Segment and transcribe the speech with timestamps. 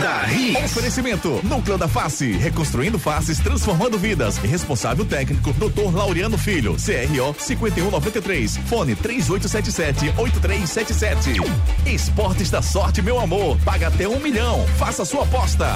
[0.00, 0.64] da Hits.
[0.64, 4.38] Oferecimento, Núcleo da Face, reconstruindo faces, transformando vidas.
[4.38, 5.94] Responsável técnico, Dr.
[5.94, 11.44] Laureano Filho, CRO 5193, fone 3877-8377.
[11.86, 15.66] Esportes da Sorte, meu amor, paga até um milhão, faça sua aposta.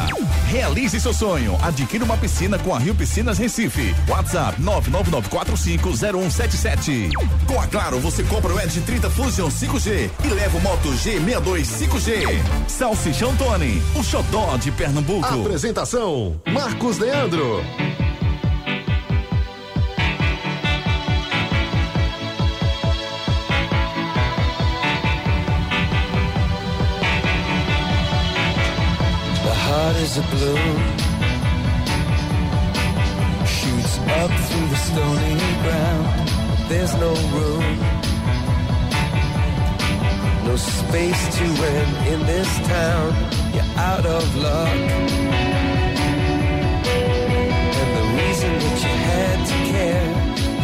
[0.49, 3.95] Realize seu sonho, adquira uma piscina com a Rio Piscinas Recife.
[4.09, 7.11] WhatsApp 999450177.
[7.47, 11.65] Com a Claro, você compra o Edge 30 Fusion 5G e leva o Moto G62
[11.65, 12.25] 5G.
[12.69, 15.27] Salsichão Tony, o xodó de Pernambuco.
[15.27, 17.65] Apresentação: Marcos Leandro.
[29.43, 30.55] The heart is a blue
[33.45, 36.07] shoots up through the stony ground.
[36.69, 37.79] There's no room,
[40.47, 43.44] no space to win in this town.
[43.55, 44.69] You're out of luck.
[47.81, 50.09] And the reason that you had to care,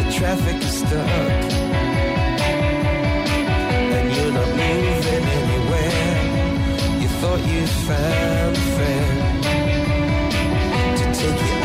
[0.03, 1.07] the traffic is stuck.
[3.95, 6.19] And you're not moving anywhere.
[7.01, 9.17] You thought you found a friend
[10.97, 11.60] to take you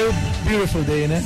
[0.00, 1.22] O Beautiful Day, né?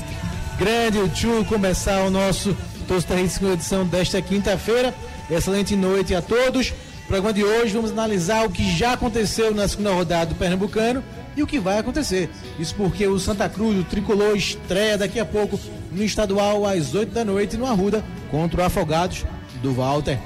[0.58, 4.92] Grande o Tchu começar o nosso Hits segunda edição desta quinta-feira.
[5.30, 6.70] Excelente noite a todos.
[6.70, 11.04] No programa de hoje vamos analisar o que já aconteceu na segunda rodada do Pernambucano
[11.36, 12.28] e o que vai acontecer.
[12.58, 15.58] Isso porque o Santa Cruz, o tricolor, estreia daqui a pouco
[15.92, 19.24] no estadual às 8 da noite no Arruda contra o Afogados
[19.62, 20.18] do Walter.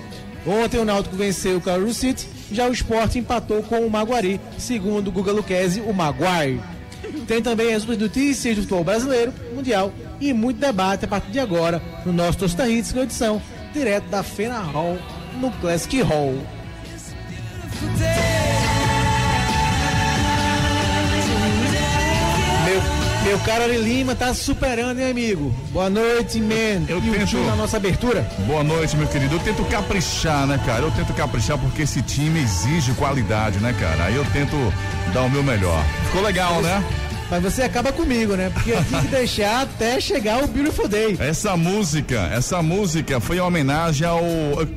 [0.47, 5.09] Ontem o Náutico venceu o Caruaru City, já o Sport empatou com o Maguari, segundo
[5.09, 6.78] o Guga Luquezzi, o Maguire.
[7.27, 11.83] Tem também as notícias do futebol brasileiro, mundial e muito debate a partir de agora
[12.05, 13.41] no nosso Tosta Hits, com edição
[13.73, 14.99] direto da Fena Hall
[15.41, 16.35] no Classic Hall.
[23.25, 25.55] Meu, Ari Lima tá superando, hein, amigo?
[25.71, 26.85] Boa noite, man.
[26.89, 28.27] Eu e tento- na nossa abertura.
[28.47, 29.35] Boa noite, meu querido.
[29.35, 30.83] Eu tento caprichar, né, cara?
[30.83, 34.05] Eu tento caprichar porque esse time exige qualidade, né, cara?
[34.05, 34.57] Aí eu tento
[35.13, 35.85] dar o meu melhor.
[36.07, 36.83] Ficou legal, né?
[37.31, 38.51] Mas você acaba comigo, né?
[38.55, 41.17] Porque eu que deixar até chegar o Beautiful Day.
[41.21, 44.23] Essa música, essa música foi em homenagem ao.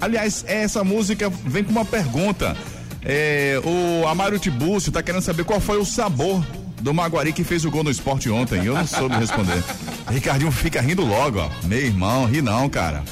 [0.01, 2.57] Aliás, essa música vem com uma pergunta.
[3.03, 6.43] É, o Amário Tibúcio tá querendo saber qual foi o sabor
[6.81, 8.65] do Maguari que fez o gol no esporte ontem.
[8.65, 9.63] Eu não soube responder.
[10.09, 11.49] Ricardinho fica rindo logo, ó.
[11.63, 13.03] Meu irmão, ri não, cara.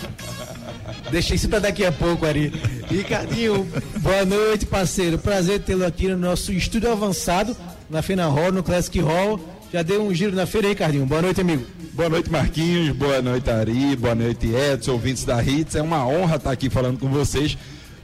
[1.11, 2.51] Deixa isso pra daqui a pouco, Ari.
[2.89, 5.17] Ricardinho, boa noite, parceiro.
[5.17, 7.55] Prazer tê-lo aqui no nosso estúdio avançado,
[7.89, 9.39] na Fena Hall, no Classic Hall.
[9.71, 11.05] Já deu um giro na feira, hein, Ricardinho?
[11.05, 11.63] Boa noite, amigo.
[11.93, 12.95] Boa noite, Marquinhos.
[12.95, 13.95] Boa noite, Ari.
[13.95, 15.75] Boa noite, Edson, ouvintes da Hits.
[15.75, 17.57] É uma honra estar aqui falando com vocês.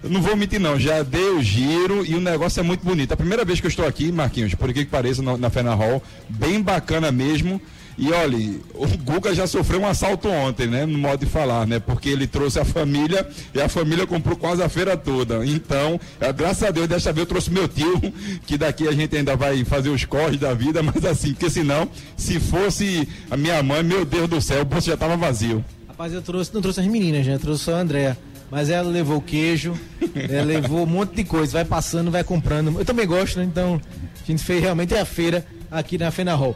[0.09, 0.79] Não vou mentir, não.
[0.79, 3.11] Já dei o giro e o negócio é muito bonito.
[3.11, 5.73] A primeira vez que eu estou aqui, Marquinhos, por que que pareça, na, na Fena
[5.73, 7.59] Hall, bem bacana mesmo.
[7.97, 8.37] E olha,
[8.73, 10.85] o Guga já sofreu um assalto ontem, né?
[10.85, 11.79] No modo de falar, né?
[11.79, 15.45] Porque ele trouxe a família e a família comprou quase a feira toda.
[15.45, 18.01] Então, eh, graças a Deus, desta vez eu trouxe meu tio,
[18.45, 21.89] que daqui a gente ainda vai fazer os corres da vida, mas assim, porque senão,
[22.17, 25.63] se fosse a minha mãe, meu Deus do céu, o bolso já estava vazio.
[25.87, 27.35] Rapaz, eu trouxe, não trouxe as meninas, né?
[27.35, 28.17] Eu trouxe só a Andréa.
[28.49, 29.73] Mas ela levou queijo,
[30.15, 32.77] ela levou um monte de coisa, vai passando, vai comprando.
[32.77, 33.45] Eu também gosto, né?
[33.45, 33.81] Então,
[34.21, 36.55] a gente fez realmente a feira aqui na Fena Hall.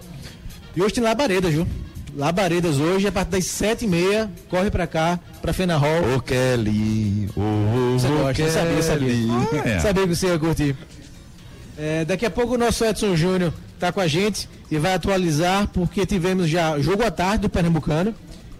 [0.75, 1.67] E hoje tem labaredas, viu?
[2.15, 6.15] Labaredas hoje, a partir das sete e meia, corre pra cá, pra Fena Hall.
[6.15, 9.09] Ô Kelly, ô, Você ô, gosta, eu sabia, sabia.
[9.09, 9.29] Kelly.
[9.65, 9.79] É.
[9.79, 10.75] Sabia que você ia curtir.
[11.77, 15.67] É, daqui a pouco o nosso Edson Júnior está com a gente e vai atualizar,
[15.69, 18.13] porque tivemos já jogo à tarde do Pernambucano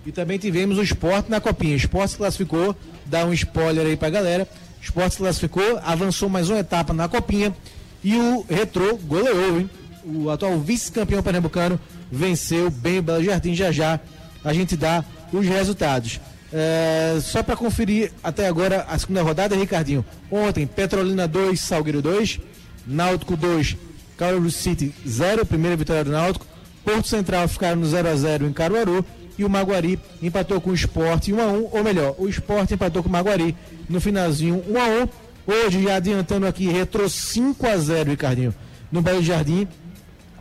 [0.09, 1.75] e também tivemos o esporte na copinha.
[1.75, 2.75] O esporte se classificou,
[3.05, 4.47] dá um spoiler aí pra galera.
[4.79, 7.55] O esporte se classificou, avançou mais uma etapa na copinha
[8.03, 9.69] e o Retrô goleou, hein?
[10.03, 11.79] O atual vice-campeão pernambucano
[12.11, 13.53] venceu bem o Belo Jardim.
[13.53, 13.99] Já já
[14.43, 16.19] a gente dá os resultados.
[16.51, 20.03] É, só para conferir até agora a segunda rodada, Ricardinho.
[20.31, 22.39] Ontem, Petrolina 2, Salgueiro 2,
[22.87, 23.77] Náutico 2,
[24.17, 26.47] Caruaru City 0, primeira vitória do Náutico.
[26.83, 29.05] Porto Central ficaram no 0 a 0 em Caruaru
[29.39, 33.01] e o Maguari empatou com o Sport 1 a 1, ou melhor, o Sport empatou
[33.01, 33.55] com o Maguari
[33.87, 35.09] no finalzinho 1 a 1.
[35.47, 38.53] Hoje já adiantando aqui, retrô 5 a 0, Ricardinho,
[38.91, 39.65] no Belo Jardim.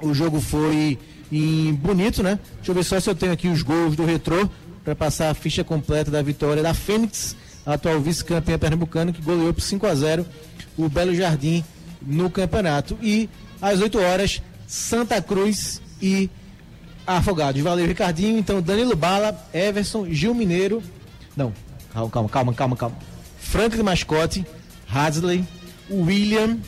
[0.02, 0.98] O jogo foi
[1.30, 2.40] em bonito, né?
[2.56, 4.48] Deixa eu ver só se eu tenho aqui os gols do retrô
[4.82, 9.60] para passar a ficha completa da vitória da Fênix, atual vice-campeã pernambucana, que goleou por
[9.60, 10.26] 5 a 0
[10.76, 11.64] o Belo Jardim
[12.02, 12.98] no campeonato.
[13.00, 13.30] E
[13.62, 16.28] às 8 horas Santa Cruz e
[17.08, 17.60] Afogados.
[17.62, 18.38] Valeu, Ricardinho.
[18.38, 20.82] Então, Danilo Bala, Everson, Gil Mineiro.
[21.34, 21.52] Não,
[21.92, 22.96] calma, calma, calma, calma, calma.
[23.40, 24.46] Franklin Mascote,
[24.86, 25.42] Hadley,
[25.90, 26.58] William,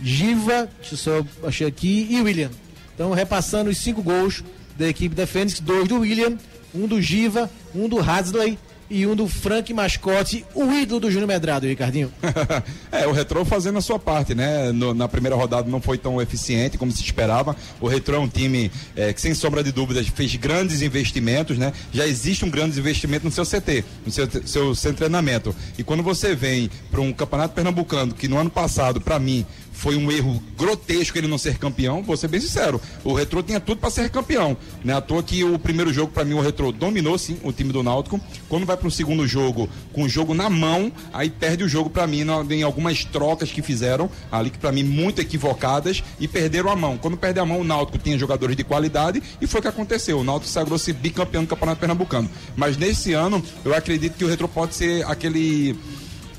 [0.00, 2.50] Giva, deixa eu só achei aqui, e William.
[2.94, 4.44] Então, repassando os cinco gols
[4.76, 6.38] da equipe da Fênix, dois do William,
[6.72, 8.58] um do Giva, um do Hadley
[8.92, 12.12] e um do Frank Mascote, o ídolo do Júnior Medrado, Ricardinho.
[12.92, 14.70] é, o Retrô fazendo a sua parte, né?
[14.70, 17.56] No- na primeira rodada não foi tão eficiente como se esperava.
[17.80, 21.72] O Retrô é um time é, que, sem sombra de dúvidas, fez grandes investimentos, né?
[21.92, 25.56] Já existe um grande investimento no seu CT, no seu, seu de treinamento.
[25.78, 29.96] E quando você vem para um campeonato pernambucano, que no ano passado, para mim, foi
[29.96, 32.80] um erro grotesco ele não ser campeão, vou ser bem sincero.
[33.02, 34.56] O Retrô tinha tudo para ser campeão.
[34.84, 34.94] Né?
[34.94, 37.82] À toa que o primeiro jogo, para mim, o Retrô dominou sim o time do
[37.82, 38.20] Náutico.
[38.48, 41.90] Quando vai para o segundo jogo, com o jogo na mão, aí perde o jogo
[41.90, 46.70] para mim em algumas trocas que fizeram, ali que para mim muito equivocadas, e perderam
[46.70, 46.98] a mão.
[46.98, 50.20] Quando perde a mão, o Náutico tinha jogadores de qualidade e foi o que aconteceu.
[50.20, 52.30] O Náutico sagrou-se bicampeão do Campeonato Pernambucano.
[52.56, 55.76] Mas nesse ano, eu acredito que o Retrô pode ser aquele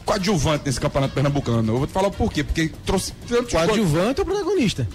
[0.05, 1.73] coadjuvante nesse campeonato pernambucano.
[1.73, 4.87] Eu vou te falar por quê, porque trouxe tantos Coadjuvante ou protagonista?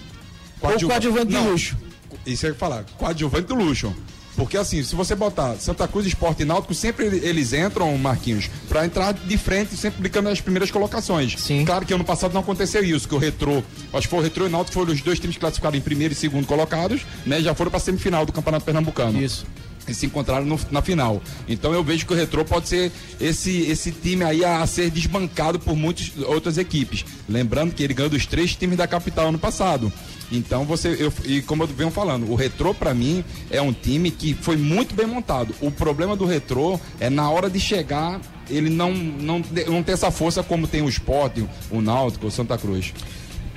[0.61, 1.77] Ou coadjuvante de luxo?
[2.25, 3.93] Isso é que falar, coadjuvante do luxo.
[4.35, 8.49] Porque assim, se você botar Santa Cruz, Esporte e Náutico, sempre ele- eles entram, Marquinhos,
[8.69, 11.35] pra entrar de frente, sempre brincando nas primeiras colocações.
[11.37, 11.65] Sim.
[11.65, 13.61] Claro que ano passado não aconteceu isso, que o Retrô,
[13.91, 15.81] acho que foi o Retrô e o Náutico foram os dois times que classificaram em
[15.81, 17.41] primeiro e segundo colocados, né?
[17.41, 19.45] Já foram pra semifinal do Campeonato Pernambucano Isso.
[19.93, 21.21] Se encontraram no- na final.
[21.47, 24.89] Então eu vejo que o Retrô pode ser esse, esse time aí a, a ser
[24.89, 27.05] desbancado por muitas outras equipes.
[27.27, 29.91] Lembrando que ele ganhou dos três times da capital ano passado.
[30.31, 34.11] Então você, eu, e como eu venho falando, o Retrô pra mim é um time
[34.11, 35.55] que foi muito bem montado.
[35.59, 40.09] O problema do Retrô é na hora de chegar ele não, não, não tem essa
[40.09, 41.37] força como tem o Sport,
[41.69, 42.93] o Náutico, o Santa Cruz.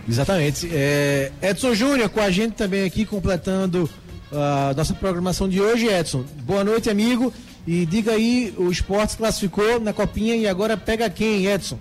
[0.08, 0.68] Exatamente.
[0.72, 3.88] É, Edson Júnior com a gente também aqui, completando
[4.32, 5.86] a nossa programação de hoje.
[5.86, 7.32] Edson, boa noite, amigo.
[7.66, 11.78] E diga aí, o esporte classificou na copinha e agora pega quem, Edson?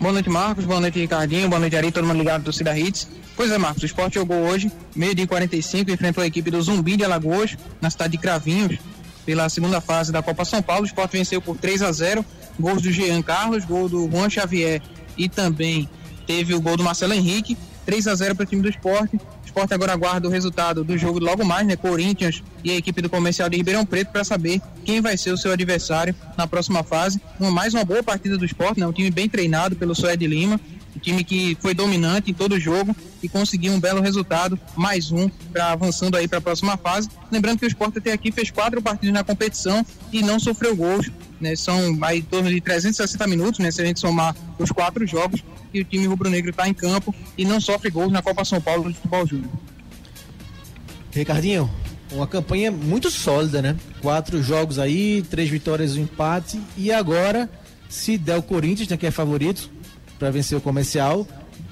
[0.00, 0.64] Boa noite, Marcos.
[0.64, 1.48] Boa noite, Ricardinho.
[1.48, 1.92] Boa noite, Ari.
[1.92, 3.08] Todo mundo ligado do Cida Hits.
[3.36, 3.82] Pois é, Marcos.
[3.82, 7.90] O esporte jogou hoje, meio-dia e 45, enfrentou a equipe do Zumbi de Alagoas, na
[7.90, 8.78] cidade de Cravinhos,
[9.24, 10.82] pela segunda fase da Copa São Paulo.
[10.82, 12.24] O esporte venceu por 3 a 0
[12.58, 14.80] Gols do Jean Carlos, gol do Juan Xavier
[15.16, 15.88] e também
[16.26, 17.56] teve o gol do Marcelo Henrique.
[17.84, 19.18] 3 a 0 para o time do esporte.
[19.54, 21.76] Esporte agora aguarda o resultado do jogo logo mais, né?
[21.76, 25.38] Corinthians e a equipe do comercial de Ribeirão Preto para saber quem vai ser o
[25.38, 27.20] seu adversário na próxima fase.
[27.38, 28.86] Uma, mais uma boa partida do esporte, né?
[28.88, 30.60] Um time bem treinado pelo Suede Lima.
[30.96, 35.12] Um time que foi dominante em todo o jogo e conseguiu um belo resultado, mais
[35.12, 37.08] um, para avançando aí para a próxima fase.
[37.30, 41.12] Lembrando que o Sport até aqui fez quatro partidas na competição e não sofreu gols.
[41.40, 41.54] Né?
[41.54, 43.70] São aí em torno de 360 minutos, né?
[43.70, 47.44] Se a gente somar os quatro jogos, e o time rubro-negro está em campo e
[47.44, 49.50] não sofre gols na Copa São Paulo de futebol júnior.
[51.12, 51.70] Ricardinho,
[52.12, 53.76] uma campanha muito sólida, né?
[54.00, 56.60] Quatro jogos aí, três vitórias um empate.
[56.76, 57.50] E agora,
[57.88, 59.70] se der o Corinthians, né, que é favorito,
[60.18, 61.26] para vencer o comercial,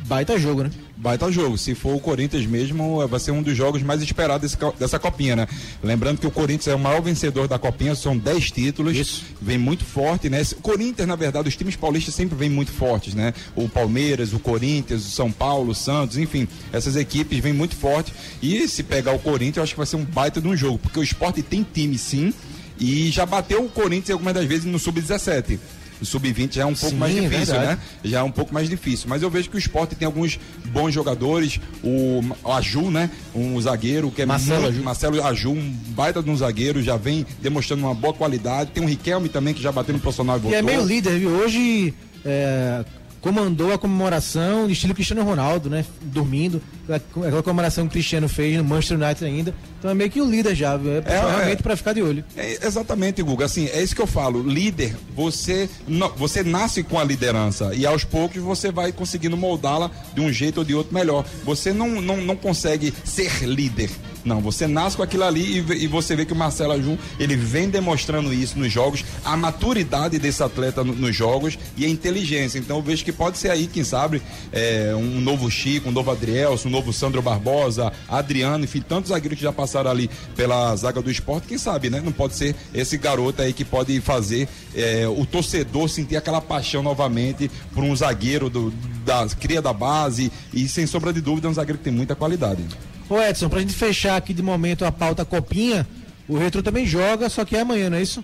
[0.06, 0.70] baita jogo, né?
[1.02, 1.58] Baita jogo.
[1.58, 5.34] Se for o Corinthians mesmo, vai ser um dos jogos mais esperados desse dessa copinha,
[5.34, 5.48] né?
[5.82, 8.96] Lembrando que o Corinthians é o maior vencedor da copinha, são 10 títulos.
[8.96, 9.24] Isso.
[9.40, 10.40] Vem muito forte, né?
[10.52, 13.34] O Corinthians, na verdade, os times paulistas sempre vêm muito fortes, né?
[13.56, 18.14] O Palmeiras, o Corinthians, o São Paulo, o Santos, enfim, essas equipes vêm muito fortes.
[18.40, 20.78] E se pegar o Corinthians, eu acho que vai ser um baita de um jogo,
[20.78, 22.32] porque o esporte tem time sim,
[22.78, 25.58] e já bateu o Corinthians algumas das vezes no Sub-17.
[26.02, 27.66] O Sub-20 já é um pouco Sim, mais é difícil, verdade.
[27.68, 27.78] né?
[28.04, 29.06] já é um pouco mais difícil.
[29.08, 31.60] Mas eu vejo que o esporte tem alguns bons jogadores.
[31.82, 33.08] O, o Aju, né?
[33.34, 34.82] Um zagueiro que é Marcelo muito- Aju.
[34.84, 38.70] Marcelo Aju, um baita de um zagueiro, já vem demonstrando uma boa qualidade.
[38.72, 40.58] Tem um Riquelme também que já bateu no profissional e E voltou.
[40.58, 41.30] é meio líder, viu?
[41.30, 41.94] Hoje
[42.24, 42.84] é,
[43.22, 45.84] comandou a comemoração estilo Cristiano Ronaldo, né?
[46.02, 46.60] Dormindo.
[46.88, 49.54] Aquela comemoração que o Cristiano fez no Manchester United ainda.
[49.78, 50.92] Então é meio que o líder já, viu?
[50.92, 51.62] É, É, realmente é.
[51.62, 52.24] para ficar de olho.
[52.36, 53.44] É, exatamente, Guga.
[53.46, 54.42] Assim, é isso que eu falo.
[54.42, 59.90] Líder, você, não- você nasce com a liderança e aos poucos você vai conseguindo moldá-la
[60.14, 61.24] de um jeito ou de outro melhor.
[61.44, 63.88] Você não, não, não consegue ser líder.
[64.24, 67.34] Não, você nasce com aquilo ali e, e você vê que o Marcelo Ajun, ele
[67.34, 72.58] vem demonstrando isso nos jogos, a maturidade desse atleta no- nos jogos e a inteligência.
[72.58, 76.10] Então eu vejo que pode ser aí, quem sabe, é, um novo Chico, um novo
[76.12, 81.02] Adrielson, um novo Sandro Barbosa, Adriano, enfim, tantos zagueiros que já passaram ali pela zaga
[81.02, 82.00] do esporte, quem sabe, né?
[82.04, 86.80] Não pode ser esse garoto aí que pode fazer é, o torcedor sentir aquela paixão
[86.82, 88.72] novamente por um zagueiro do,
[89.04, 92.14] da cria da base e sem sombra de dúvida é um zagueiro que tem muita
[92.14, 92.62] qualidade.
[93.08, 95.86] Ô Edson, pra gente fechar aqui de momento a pauta Copinha,
[96.28, 98.22] o Retro também joga, só que é amanhã, não é isso?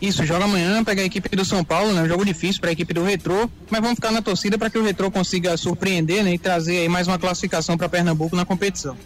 [0.00, 2.02] Isso, joga amanhã, pega a equipe do São Paulo, né?
[2.02, 4.76] Um jogo difícil para a equipe do Retrô, mas vamos ficar na torcida para que
[4.78, 6.34] o Retrô consiga surpreender, né?
[6.34, 8.96] E trazer aí mais uma classificação para Pernambuco na competição.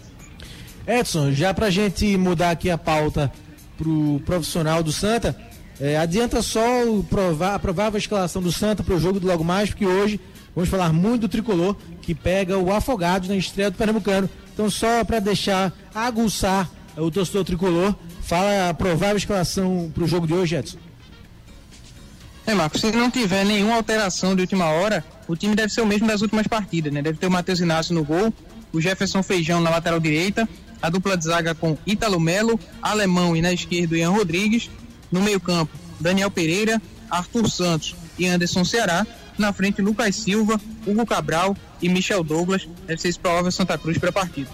[0.85, 3.31] Edson, já pra gente mudar aqui a pauta
[3.77, 5.35] pro profissional do Santa,
[5.79, 9.69] é, adianta só o prova- a provável escalação do Santa pro jogo do logo mais,
[9.69, 10.19] porque hoje
[10.55, 14.29] vamos falar muito do tricolor que pega o Afogados na estreia do Pernambucano.
[14.53, 20.33] Então, só para deixar aguçar o torcedor tricolor, fala a provável escalação pro jogo de
[20.33, 20.77] hoje, Edson.
[22.45, 25.85] É, Marcos, se não tiver nenhuma alteração de última hora, o time deve ser o
[25.85, 27.01] mesmo das últimas partidas, né?
[27.01, 28.33] Deve ter o Matheus Inácio no gol,
[28.73, 30.49] o Jefferson Feijão na lateral direita,
[30.81, 34.69] a dupla de zaga com Ítalo Melo, Alemão e na esquerda Ian Rodrigues,
[35.11, 39.05] no meio-campo Daniel Pereira, Arthur Santos e Anderson Ceará,
[39.41, 42.67] na frente Lucas Silva, Hugo Cabral e Michel Douglas.
[42.87, 44.49] Deve ser esse provável Santa Cruz para a partida.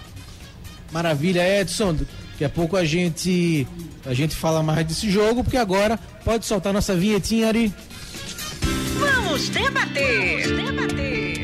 [0.91, 1.93] Maravilha, Edson.
[1.93, 3.67] Daqui a pouco a gente
[4.05, 7.73] a gente fala mais desse jogo, porque agora pode soltar nossa vinhetinha ali.
[8.99, 10.55] Vamos debater.
[10.55, 11.37] debater.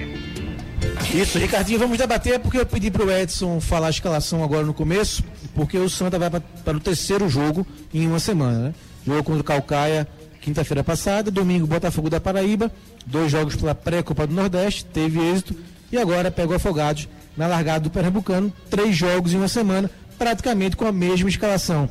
[1.13, 5.23] Isso, Ricardinho, vamos debater porque eu pedi pro Edson falar a escalação agora no começo,
[5.53, 8.73] porque o Santa vai para o terceiro jogo em uma semana, né?
[9.05, 10.07] Jogo contra o Calcaia
[10.43, 12.69] quinta-feira passada, domingo Botafogo da Paraíba,
[13.05, 15.55] dois jogos pela pré-Copa do Nordeste, teve êxito
[15.89, 17.07] e agora pega o Afogados
[17.37, 21.89] na largada do Pernambucano, três jogos em uma semana, praticamente com a mesma escalação.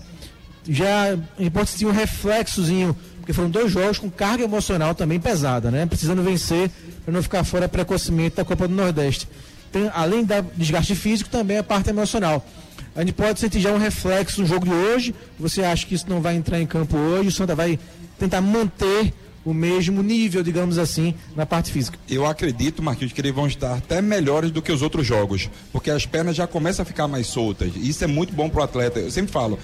[0.69, 5.19] Já a gente pode sentir um reflexozinho, porque foram dois jogos com carga emocional também
[5.19, 5.87] pesada, né?
[5.87, 6.71] Precisando vencer
[7.05, 9.27] para não ficar fora precocemente da Copa do Nordeste.
[9.73, 12.47] Tem, além da desgaste físico, também a parte emocional.
[12.95, 15.15] A gente pode sentir já um reflexo no jogo de hoje.
[15.39, 17.29] Você acha que isso não vai entrar em campo hoje?
[17.29, 17.79] O Santa vai
[18.19, 21.99] tentar manter o mesmo nível, digamos assim, na parte física.
[22.09, 25.91] Eu acredito, Marquinhos, que eles vão estar até melhores do que os outros jogos, porque
[25.91, 27.73] as pernas já começam a ficar mais soltas.
[27.75, 29.01] Isso é muito bom pro atleta.
[29.01, 29.59] Eu sempre falo,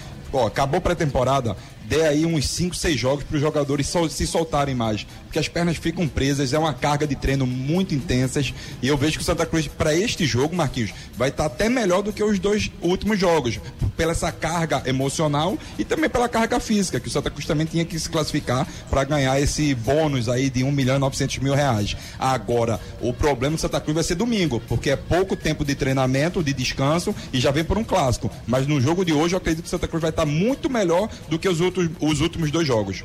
[0.47, 1.57] acabou a pré-temporada,
[1.89, 5.49] dê aí uns 5, 6 jogos para os jogadores sol- se soltarem mais, porque as
[5.49, 8.53] pernas ficam presas, é uma carga de treino muito intensas.
[8.83, 12.03] E eu vejo que o Santa Cruz, para este jogo, Marquinhos, vai estar até melhor
[12.03, 13.59] do que os dois últimos jogos,
[13.97, 17.85] pela essa carga emocional e também pela carga física, que o Santa Cruz também tinha
[17.85, 21.97] que se classificar para ganhar esse bônus aí de 1 milhão e 900 mil reais.
[22.19, 26.43] Agora, o problema do Santa Cruz vai ser domingo, porque é pouco tempo de treinamento,
[26.43, 28.31] de descanso e já vem por um clássico.
[28.47, 31.09] Mas no jogo de hoje eu acredito que o Santa Cruz vai estar muito melhor
[31.29, 33.05] do que os, outros, os últimos dois jogos.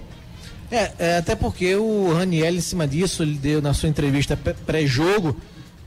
[0.71, 4.55] É, é, até porque o Raniel, em cima disso, ele deu na sua entrevista pré-
[4.65, 5.37] pré-jogo,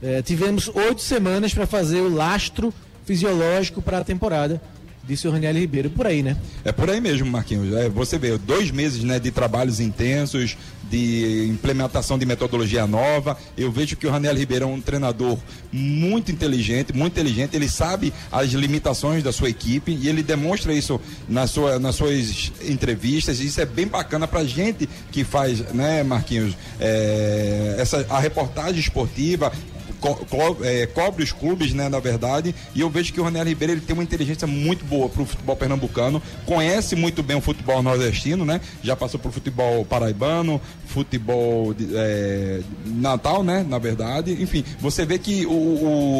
[0.01, 2.73] é, tivemos oito semanas para fazer o lastro
[3.05, 4.61] fisiológico para a temporada,
[5.03, 5.89] disse o Raniel Ribeiro.
[5.89, 6.37] Por aí, né?
[6.63, 7.73] É por aí mesmo, Marquinhos.
[7.75, 10.55] É, você vê, dois meses né, de trabalhos intensos,
[10.89, 13.37] de implementação de metodologia nova.
[13.57, 15.37] Eu vejo que o Raniel Ribeiro é um treinador
[15.71, 17.55] muito inteligente, muito inteligente.
[17.55, 22.51] Ele sabe as limitações da sua equipe e ele demonstra isso na sua, nas suas
[22.67, 23.39] entrevistas.
[23.39, 29.51] Isso é bem bacana pra gente que faz, né, Marquinhos, é, essa, a reportagem esportiva
[29.99, 33.45] co- co- é, cobre os clubes, né, na verdade, e eu vejo que o Raniel
[33.45, 37.41] Ribeiro ele tem uma inteligência muito boa para o futebol pernambucano, conhece muito bem o
[37.41, 44.31] futebol nordestino, né, já passou por futebol paraibano, futebol de- é, natal, né, na verdade,
[44.41, 45.51] enfim, você vê que o,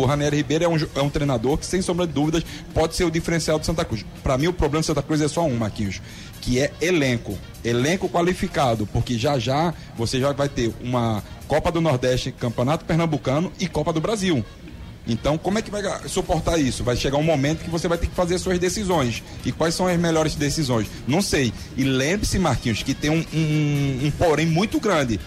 [0.02, 2.44] o Raniel Ribeiro é um, é um treinador que, sem sombra de dúvidas,
[2.74, 4.06] pode ser o diferencial do Santa Cruz.
[4.24, 6.02] Para mim, o problema do Santa Cruz é só um, Marquinhos,
[6.42, 11.82] que é elenco, elenco qualificado, porque já já você já vai ter uma Copa do
[11.82, 14.44] Nordeste, Campeonato Pernambucano e Copa do Brasil.
[15.08, 16.84] Então, como é que vai suportar isso?
[16.84, 19.24] Vai chegar um momento que você vai ter que fazer suas decisões.
[19.46, 20.88] E quais são as melhores decisões?
[21.08, 21.54] Não sei.
[21.78, 25.20] E lembre-se, Marquinhos, que tem um, um, um porém muito grande.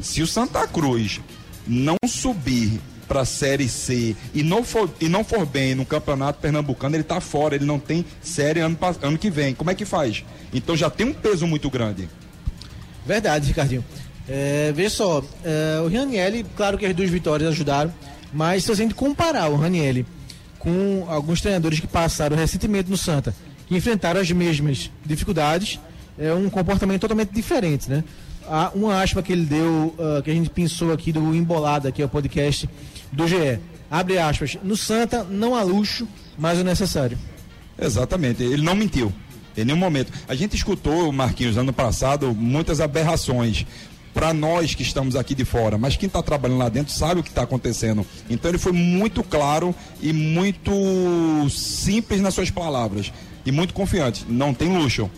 [0.00, 1.20] Se o Santa Cruz
[1.66, 6.40] não subir para a Série C e não, for, e não for bem no Campeonato
[6.40, 9.54] Pernambucano, ele está fora, ele não tem série ano, ano que vem.
[9.54, 10.24] Como é que faz?
[10.52, 12.08] Então já tem um peso muito grande.
[13.06, 13.84] Verdade, Ricardinho.
[14.28, 17.92] É, só, é, o Raniel, claro que as duas vitórias ajudaram,
[18.32, 20.04] mas se a gente comparar o Raniel
[20.58, 23.34] com alguns treinadores que passaram recentemente no Santa,
[23.66, 25.80] que enfrentaram as mesmas dificuldades,
[26.18, 28.04] é um comportamento totalmente diferente, né?
[28.46, 32.02] Há uma aspa que ele deu, ah, que a gente pensou aqui do Embolada, que
[32.02, 32.68] é o podcast
[33.12, 33.60] do GE.
[33.90, 37.16] Abre aspas, no Santa não há luxo, mas o necessário.
[37.80, 39.12] Exatamente, ele não mentiu.
[39.56, 40.12] Em nenhum momento.
[40.28, 43.66] A gente escutou, Marquinhos, ano passado, muitas aberrações
[44.14, 47.22] para nós que estamos aqui de fora, mas quem está trabalhando lá dentro sabe o
[47.22, 48.04] que está acontecendo.
[48.28, 50.72] Então ele foi muito claro e muito
[51.50, 53.12] simples nas suas palavras
[53.44, 54.24] e muito confiante.
[54.28, 55.10] Não tem luxo,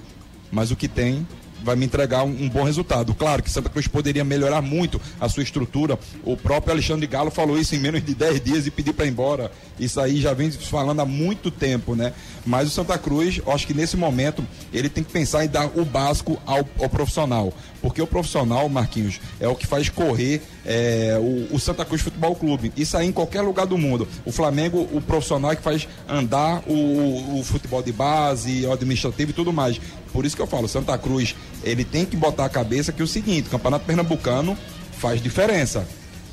[0.51, 1.27] mas o que tem
[1.63, 3.15] vai me entregar um, um bom resultado.
[3.15, 5.99] Claro que Santa Cruz poderia melhorar muito a sua estrutura.
[6.25, 9.11] O próprio Alexandre Galo falou isso em menos de 10 dias e pediu para ir
[9.11, 9.51] embora.
[9.79, 12.13] Isso aí já vem falando há muito tempo, né?
[12.45, 15.85] Mas o Santa Cruz, acho que nesse momento ele tem que pensar em dar o
[15.85, 17.53] básico ao, ao profissional.
[17.81, 22.35] Porque o profissional, Marquinhos, é o que faz correr é, o, o Santa Cruz Futebol
[22.35, 22.73] Clube.
[22.77, 24.07] Isso aí em qualquer lugar do mundo.
[24.25, 29.31] O Flamengo, o profissional é que faz andar o, o futebol de base, o administrativo
[29.31, 29.81] e tudo mais.
[30.13, 33.05] Por isso que eu falo, Santa Cruz, ele tem que botar a cabeça que é
[33.05, 34.57] o seguinte, o Campeonato Pernambucano
[34.93, 35.87] faz diferença.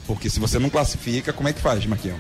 [0.06, 2.20] Porque se você não classifica, como é que faz, Marquinhos?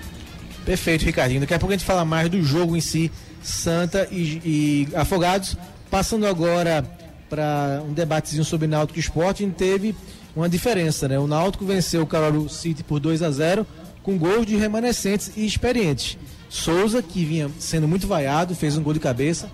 [0.65, 1.39] Perfeito, Ricardinho.
[1.39, 3.09] Daqui a pouco a gente fala mais do jogo em si,
[3.41, 5.55] Santa e, e Afogados.
[5.89, 6.83] Passando agora
[7.29, 9.95] para um debatezinho sobre Náutico Esporte, a gente teve
[10.35, 11.17] uma diferença, né?
[11.17, 13.65] O Náutico venceu o Caruaru City por 2 a 0
[14.03, 16.17] com gols de remanescentes e experientes.
[16.49, 19.49] Souza, que vinha sendo muito vaiado, fez um gol de cabeça.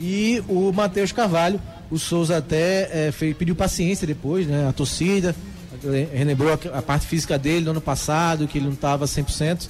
[0.00, 1.60] E o Matheus Carvalho,
[1.90, 4.68] o Souza até é, fez, pediu paciência depois, né?
[4.68, 5.34] A torcida,
[6.12, 9.68] relembrou a, a, parte física dele no ano passado, que ele não estava 100%,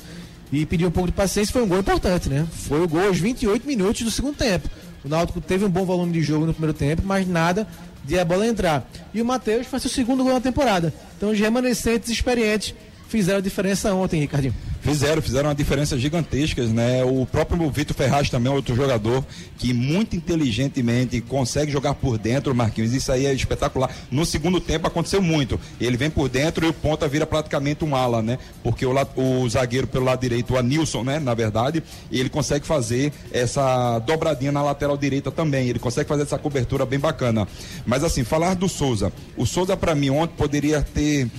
[0.52, 1.52] e pediu um pouco de paciência.
[1.52, 2.46] Foi um gol importante, né?
[2.50, 4.68] Foi o gol aos 28 minutos do segundo tempo.
[5.04, 7.66] O Náutico teve um bom volume de jogo no primeiro tempo, mas nada
[8.04, 8.88] de a bola entrar.
[9.12, 10.92] E o Matheus faz o segundo gol na temporada.
[11.16, 12.74] Então os remanescentes experientes
[13.14, 14.52] fizeram a diferença ontem, Ricardinho.
[14.80, 17.04] Fizeram, fizeram uma diferença gigantesca, né?
[17.04, 19.24] O próprio Vitor Ferraz também é outro jogador
[19.56, 22.92] que muito inteligentemente consegue jogar por dentro, Marquinhos.
[22.92, 23.88] Isso aí é espetacular.
[24.10, 25.60] No segundo tempo aconteceu muito.
[25.80, 28.36] Ele vem por dentro e o ponta vira praticamente um ala, né?
[28.64, 31.20] Porque o, o zagueiro pelo lado direito, o Anilson, né?
[31.20, 31.80] Na verdade,
[32.10, 35.68] ele consegue fazer essa dobradinha na lateral direita também.
[35.68, 37.46] Ele consegue fazer essa cobertura bem bacana.
[37.86, 39.12] Mas assim, falar do Souza.
[39.36, 41.30] O Souza, para mim, ontem poderia ter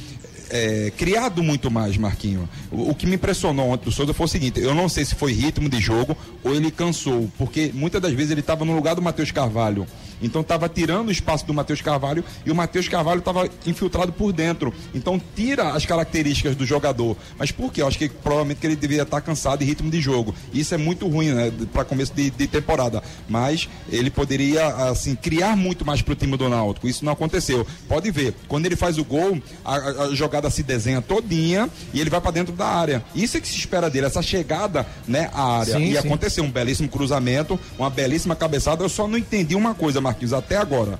[0.56, 2.48] é, criado muito mais, Marquinho.
[2.72, 5.14] O, o, que me impressionou ontem do Souza foi o seguinte: eu não sei se
[5.16, 8.96] foi ritmo de jogo ou ele cansou, porque muitas das vezes ele estava no lugar
[8.96, 9.86] do Matheus Carvalho.
[10.22, 14.31] Então estava tirando o espaço do Matheus Carvalho e o Matheus Carvalho estava infiltrado por
[14.31, 14.74] dentro.
[14.93, 17.17] Então tira as características do jogador.
[17.38, 17.81] Mas por quê?
[17.81, 20.34] Eu acho que provavelmente que ele deveria estar cansado em ritmo de jogo.
[20.53, 21.51] Isso é muito ruim, né?
[21.74, 23.01] Para começo de, de, temporada.
[23.27, 26.88] Mas ele poderia, assim, criar muito mais para o time do Náutico.
[26.88, 27.65] Isso não aconteceu.
[27.88, 32.10] Pode ver, quando ele faz o gol, a, a jogada se desenha todinha e ele
[32.10, 33.04] vai para dentro da área.
[33.13, 35.73] Isso é que se espera dele, essa chegada, né, à área.
[35.73, 35.97] Sim, e sim.
[35.97, 38.84] aconteceu um belíssimo cruzamento, uma belíssima cabeçada.
[38.84, 41.00] Eu só não entendi uma coisa, Marquinhos, até agora.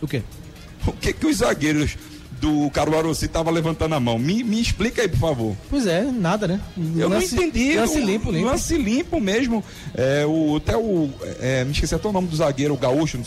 [0.00, 0.22] O quê?
[0.86, 1.96] O que que os zagueiros
[2.40, 4.18] do Caruaru estava levantando a mão?
[4.18, 5.56] Me, me explica aí, por favor.
[5.70, 6.60] Pois é, nada, né?
[6.96, 7.76] Eu lance, não entendi.
[7.76, 8.46] Lance limpo, limpo.
[8.46, 9.64] Lance limpo mesmo.
[9.94, 11.08] É, o, até o.
[11.40, 13.20] É, me esqueci até o nome do zagueiro, o Gaúcho.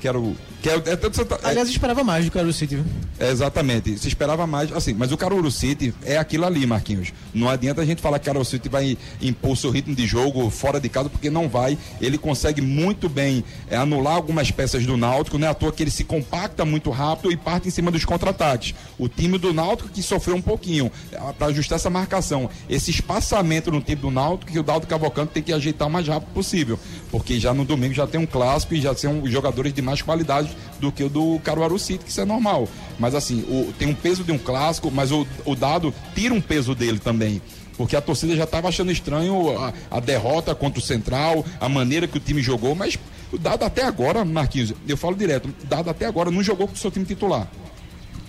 [0.00, 0.34] Que era o
[0.66, 2.76] que é, é, Aliás, esperava mais do Caruru City.
[2.76, 2.84] Viu?
[3.20, 3.96] É, exatamente.
[3.98, 7.12] Se esperava mais, assim, mas o Caruru City é aquilo ali, Marquinhos.
[7.32, 10.50] Não adianta a gente falar que o Caruru City vai impor seu ritmo de jogo
[10.50, 11.78] fora de casa, porque não vai.
[12.00, 15.82] Ele consegue muito bem é, anular algumas peças do Náutico, não é à toa que
[15.82, 18.74] ele se compacta muito rápido e parte em cima dos contra-ataques.
[18.98, 22.50] O time do Náutico que sofreu um pouquinho é, para ajustar essa marcação.
[22.68, 26.08] Esse espaçamento no time do Náutico que o Daldo Cavalcante tem que ajeitar o mais
[26.08, 26.78] rápido possível,
[27.10, 30.55] porque já no domingo já tem um clássico e já são jogadores de mais qualidade
[30.80, 32.68] do que o do Caruaru City, que isso é normal.
[32.98, 36.40] Mas assim, o, tem um peso de um clássico, mas o, o dado tira um
[36.40, 37.40] peso dele também
[37.76, 42.08] porque a torcida já estava achando estranho a, a, derrota contra o Central, a maneira
[42.08, 42.98] que o time jogou, mas
[43.30, 46.74] o Dado até agora, Marquinhos, eu falo direto, o Dado até agora não jogou com
[46.74, 47.46] o seu time titular.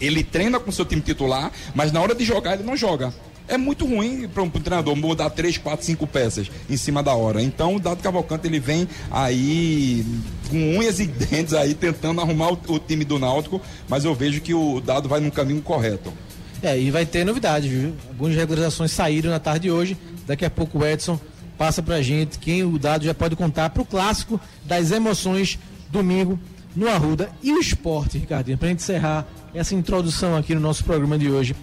[0.01, 3.13] Ele treina com o seu time titular, mas na hora de jogar ele não joga
[3.47, 7.41] é muito ruim para um, treinador mudar três, quatro, cinco peças em cima da hora.
[7.41, 10.05] Então o Dado Cavalcante ele vem aí
[10.49, 14.41] com unhas e dentes aí tentando arrumar o, o time do Náutico, mas eu vejo
[14.41, 16.13] que o Dado vai no caminho correto.
[16.61, 17.93] É, e vai ter novidade, viu?
[18.09, 19.97] Algumas regularizações saíram na tarde de hoje.
[20.25, 21.19] Daqui a pouco o Edson
[21.57, 26.39] passa pra gente quem o Dado já pode contar pro clássico das emoções domingo
[26.75, 27.29] no Arruda.
[27.41, 31.55] E o esporte, Ricardinho, pra gente encerrar essa introdução aqui no nosso programa de hoje.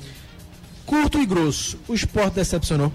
[0.86, 2.92] Curto e grosso, o esporte decepcionou?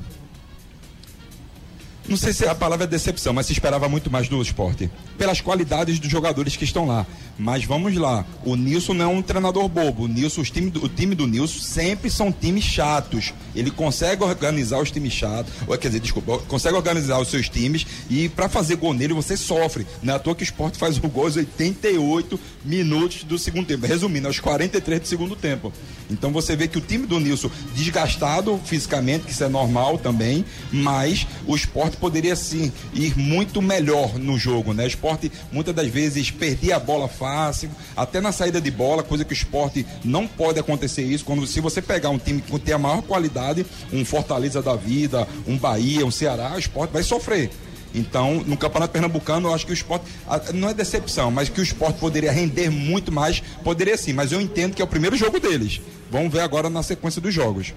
[2.10, 4.90] Não sei se a palavra é decepção, mas se esperava muito mais do esporte.
[5.16, 7.06] Pelas qualidades dos jogadores que estão lá.
[7.38, 8.26] Mas vamos lá.
[8.44, 10.06] O Nilson não é um treinador bobo.
[10.06, 13.32] O Nilson, os time, o time do Nilson sempre são times chatos.
[13.56, 15.54] Ele consegue organizar os times chatos.
[15.68, 17.86] Ou, quer dizer, desculpa, consegue organizar os seus times.
[18.10, 19.86] E para fazer gol nele, você sofre.
[20.02, 23.68] Não é à toa que o esporte faz o gol aos 88 minutos do segundo
[23.68, 23.86] tempo.
[23.86, 25.72] Resumindo, aos 43 do segundo tempo.
[26.10, 30.44] Então você vê que o time do Nilson, desgastado fisicamente, que isso é normal também,
[30.72, 34.86] mas o esporte poderia sim ir muito melhor no jogo, né?
[34.86, 39.26] O esporte muitas das vezes perdia a bola fácil, até na saída de bola, coisa
[39.26, 41.26] que o esporte não pode acontecer isso.
[41.26, 45.28] Quando se você pegar um time que tem a maior qualidade, um Fortaleza da vida,
[45.48, 47.50] um Bahia, um Ceará, o esporte vai sofrer.
[47.94, 50.06] Então, no Campeonato Pernambucano, eu acho que o esporte,
[50.54, 54.40] não é decepção, mas que o esporte poderia render muito mais, poderia sim, mas eu
[54.40, 55.82] entendo que é o primeiro jogo deles.
[56.12, 57.74] Vamos ver agora na sequência dos jogos.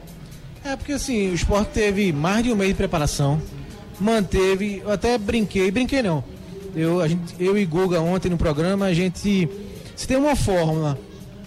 [0.64, 3.40] É porque assim, o esporte teve mais de um mês de preparação,
[4.02, 6.22] manteve, eu até brinquei, brinquei não.
[6.74, 9.48] Eu, a gente, eu e Guga ontem no programa, a gente.
[9.94, 10.98] Se tem uma fórmula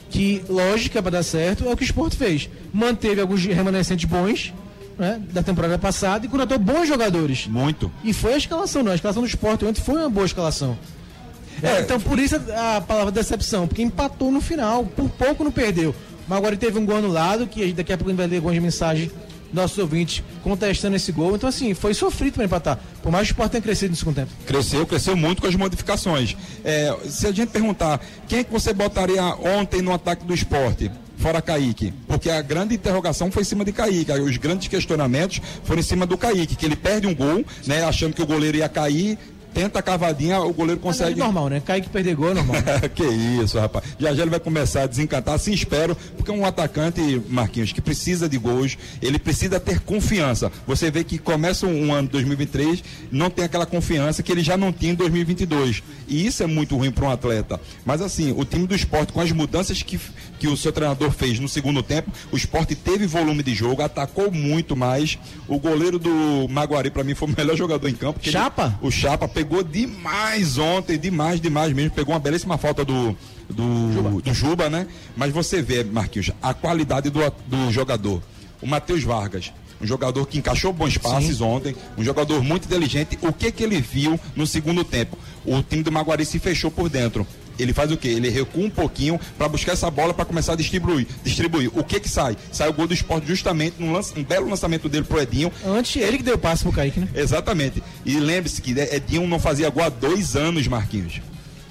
[0.09, 2.49] que lógica para dar certo, é o que o esporte fez.
[2.73, 4.53] Manteve alguns remanescentes bons
[4.97, 7.47] né, da temporada passada e contratou bons jogadores.
[7.47, 7.91] Muito.
[8.03, 8.91] E foi a escalação, não.
[8.91, 10.77] A escalação do esporte ontem foi uma boa escalação.
[11.61, 15.51] É, então por isso a, a palavra decepção, porque empatou no final, por pouco não
[15.51, 15.95] perdeu.
[16.27, 18.57] Mas agora teve um gol anulado, que daqui a pouco a gente vai ler algumas
[18.59, 19.11] mensagens
[19.53, 21.35] nossos ouvintes contestando esse gol.
[21.35, 22.79] Então, assim, foi sofrido para empatar.
[23.01, 24.31] Por mais que o esporte tenha crescido no segundo tempo.
[24.45, 26.35] Cresceu, cresceu muito com as modificações.
[26.63, 30.91] É, se a gente perguntar, quem é que você botaria ontem no ataque do esporte?
[31.17, 35.79] Fora Kaique, porque a grande interrogação foi em cima de Kaique, os grandes questionamentos foram
[35.79, 38.67] em cima do Kaique, que ele perde um gol, né, achando que o goleiro ia
[38.67, 39.17] cair,
[39.55, 41.19] tenta a cavadinha, o goleiro Mas consegue.
[41.19, 41.61] É normal, né?
[41.61, 42.57] Kaique perder gol é normal.
[42.93, 43.85] que isso, rapaz.
[43.97, 47.79] Já já ele vai começar a desencantar, assim espero, porque é um atacante, Marquinhos, que
[47.81, 50.51] precisa de gols, ele precisa ter confiança.
[50.67, 54.73] Você vê que começa um ano 2023, não tem aquela confiança que ele já não
[54.73, 55.81] tinha em 2022.
[56.07, 57.59] E isso é muito ruim para um atleta.
[57.85, 59.97] Mas assim, o time do esporte, com as mudanças que,
[60.37, 64.29] que o seu treinador fez no segundo tempo, o esporte teve volume de jogo, atacou
[64.31, 65.17] muito mais.
[65.47, 68.13] O goleiro do Maguari, para mim, foi o melhor jogador em campo.
[68.15, 68.77] porque ele- Chapa?
[68.81, 71.91] o Chapa pegou demais ontem, demais, demais mesmo.
[71.91, 73.15] Pegou uma belíssima falta do,
[73.49, 74.09] do, Juba.
[74.21, 74.87] do Juba, né?
[75.15, 78.21] Mas você vê, Marquinhos, a qualidade do, do jogador.
[78.61, 83.17] O Matheus Vargas, um jogador que encaixou bons passes ontem, um jogador muito inteligente.
[83.21, 85.17] O que que ele viu no segundo tempo?
[85.45, 87.27] O time do Maguari se fechou por dentro.
[87.59, 88.09] Ele faz o quê?
[88.09, 91.07] Ele recua um pouquinho para buscar essa bola para começar a distribuir.
[91.23, 91.69] Distribuir.
[91.73, 92.35] O que que sai?
[92.51, 95.51] Sai o gol do esporte justamente num lance- um belo lançamento dele pro Edinho.
[95.65, 97.07] Antes, ele que deu o passe pro Kaique, né?
[97.15, 97.81] Exatamente.
[98.05, 101.21] E lembre-se que né, Edinho não fazia gol há dois anos, Marquinhos.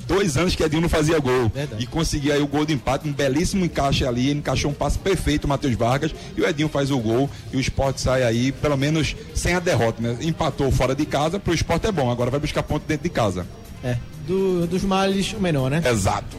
[0.07, 1.49] Dois anos que Edinho não fazia gol.
[1.49, 1.83] Verdade.
[1.83, 5.44] E conseguiu aí o gol de empate, um belíssimo encaixe ali, encaixou um passe perfeito,
[5.47, 8.77] o Matheus Vargas, e o Edinho faz o gol, e o esporte sai aí, pelo
[8.77, 10.18] menos sem a derrota, né?
[10.20, 13.47] Empatou fora de casa, pro esporte é bom, agora vai buscar ponto dentro de casa.
[13.85, 13.97] É.
[14.27, 15.83] Do, dos males, o menor, né?
[15.85, 16.38] Exato.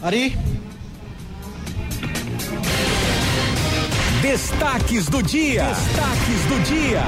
[0.00, 0.38] Ari,
[4.22, 5.64] Destaques do dia.
[5.64, 7.02] Destaques do dia.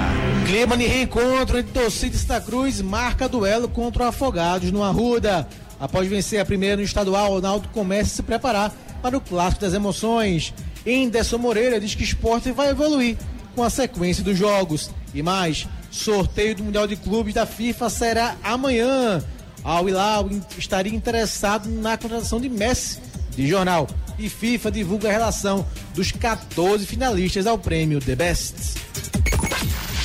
[0.47, 5.47] clima de reencontro entre torcida e Santa Cruz marca duelo contra o Afogados no Arruda.
[5.79, 9.63] Após vencer a primeira no estadual, o Naldo começa a se preparar para o clássico
[9.63, 10.55] das emoções.
[10.87, 13.17] Enderson Moreira diz que o esporte vai evoluir
[13.55, 14.91] com a sequência dos jogos.
[15.13, 19.23] E mais, sorteio do Mundial de Clubes da FIFA será amanhã.
[19.62, 22.99] Al Hilal estaria interessado na contratação de Messi
[23.37, 23.87] de jornal.
[24.18, 28.55] E FIFA divulga a relação dos 14 finalistas ao prêmio The Best.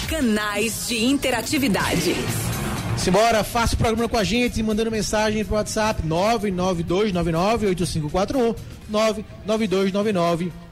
[0.07, 2.15] Canais de interatividade.
[2.97, 8.55] Simbora, faça o programa com a gente, mandando mensagem pro WhatsApp 992998541,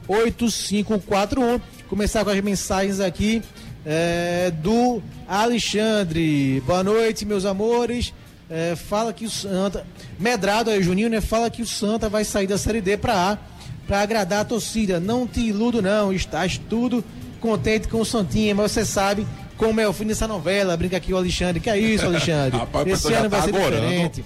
[0.08, 1.60] 992998541.
[1.88, 3.42] Começar com as mensagens aqui
[3.84, 6.62] é, do Alexandre.
[6.66, 8.14] Boa noite, meus amores.
[8.48, 9.86] É, fala que o Santa.
[10.18, 11.20] Medrado aí, Juninho, né?
[11.20, 13.38] Fala que o Santa vai sair da Série D pra A
[13.86, 15.00] pra agradar a torcida.
[15.00, 16.12] Não te iludo, não.
[16.12, 17.02] Estás tudo
[17.40, 19.26] contente com o Santinha, mas você sabe
[19.56, 20.76] como é o fim dessa novela.
[20.76, 21.60] Brinca aqui o Alexandre.
[21.60, 22.56] Que é isso, Alexandre?
[22.58, 23.80] Rapaz, Esse ano vai tá ser agorando.
[23.82, 24.24] diferente.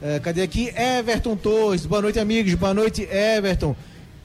[0.00, 0.72] É, cadê aqui?
[0.76, 1.86] Everton Torres.
[1.86, 2.54] Boa noite, amigos.
[2.54, 3.74] Boa noite, Everton.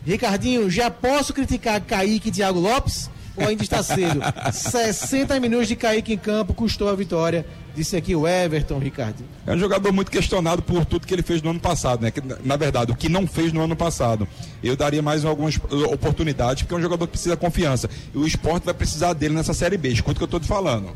[0.05, 3.09] Ricardinho, já posso criticar Kaique e Thiago Lopes?
[3.35, 4.19] Ou ainda está cedo?
[4.51, 7.45] 60 minutos de Kaique em campo custou a vitória.
[7.77, 9.29] Disse aqui o Everton, Ricardinho.
[9.45, 12.09] É um jogador muito questionado por tudo que ele fez no ano passado, né?
[12.09, 14.27] Que, na verdade, o que não fez no ano passado.
[14.63, 15.59] Eu daria mais algumas
[15.91, 17.87] oportunidades, porque é um jogador que precisa confiança.
[18.15, 19.89] E o esporte vai precisar dele nessa Série B.
[19.89, 20.89] Escuta o que eu estou te falando.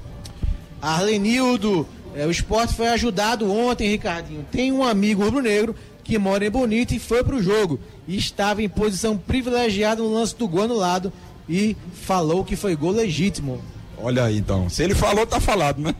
[0.81, 4.43] Arlenildo, é, o esporte foi ajudado ontem, Ricardinho.
[4.51, 7.79] Tem um amigo rubro-negro que mora em Bonito e foi pro jogo.
[8.07, 11.13] E estava em posição privilegiada no lance do gol anulado
[11.47, 13.61] e falou que foi gol legítimo.
[14.03, 14.69] Olha aí, então.
[14.69, 15.93] Se ele falou, tá falado, né?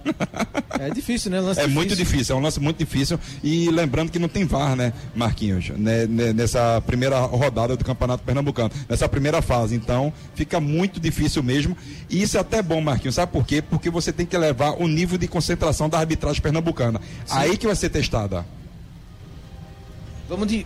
[0.79, 1.39] É difícil, né?
[1.39, 3.19] Lance É muito difícil, é um lance muito difícil.
[3.43, 5.69] E lembrando que não tem VAR, né, Marquinhos?
[5.69, 9.75] Né, né, nessa primeira rodada do Campeonato Pernambucano, nessa primeira fase.
[9.75, 11.77] Então, fica muito difícil mesmo.
[12.09, 13.15] E isso é até bom, Marquinhos.
[13.15, 13.61] Sabe por quê?
[13.61, 16.99] Porque você tem que levar o nível de concentração da arbitragem pernambucana.
[17.29, 18.45] Aí que vai ser testada.
[20.27, 20.65] Vamos de,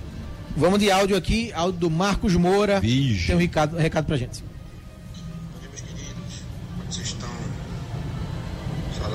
[0.55, 2.79] vamos de áudio aqui, áudio do Marcos Moura.
[2.79, 3.27] Vixe.
[3.27, 4.43] Tem um recado, um recado pra gente.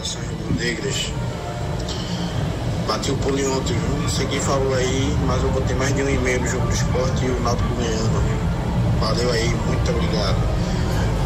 [0.01, 1.13] Saudações rubro-negras.
[2.87, 3.99] Bati o pulo ontem, viu?
[3.99, 6.73] Não sei quem falou aí, mas eu botei mais de um e-mail no jogo do
[6.73, 9.01] esporte e o Náutico ganhando.
[9.01, 10.37] Valeu aí, muito obrigado.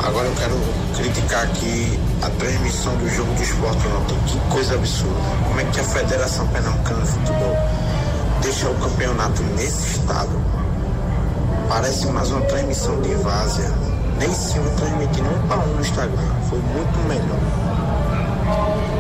[0.05, 0.61] Agora eu quero
[0.97, 4.19] criticar aqui a transmissão do jogo do esporte ontem.
[4.27, 5.21] Que coisa absurda.
[5.47, 7.57] Como é que a Federação Pernambucana de Futebol
[8.43, 10.33] deixa o campeonato nesse estado?
[11.69, 13.73] Parece mais uma transmissão de várzea.
[14.19, 16.35] Nem cima transmitindo um para um no Instagram.
[16.49, 17.84] Foi muito melhor.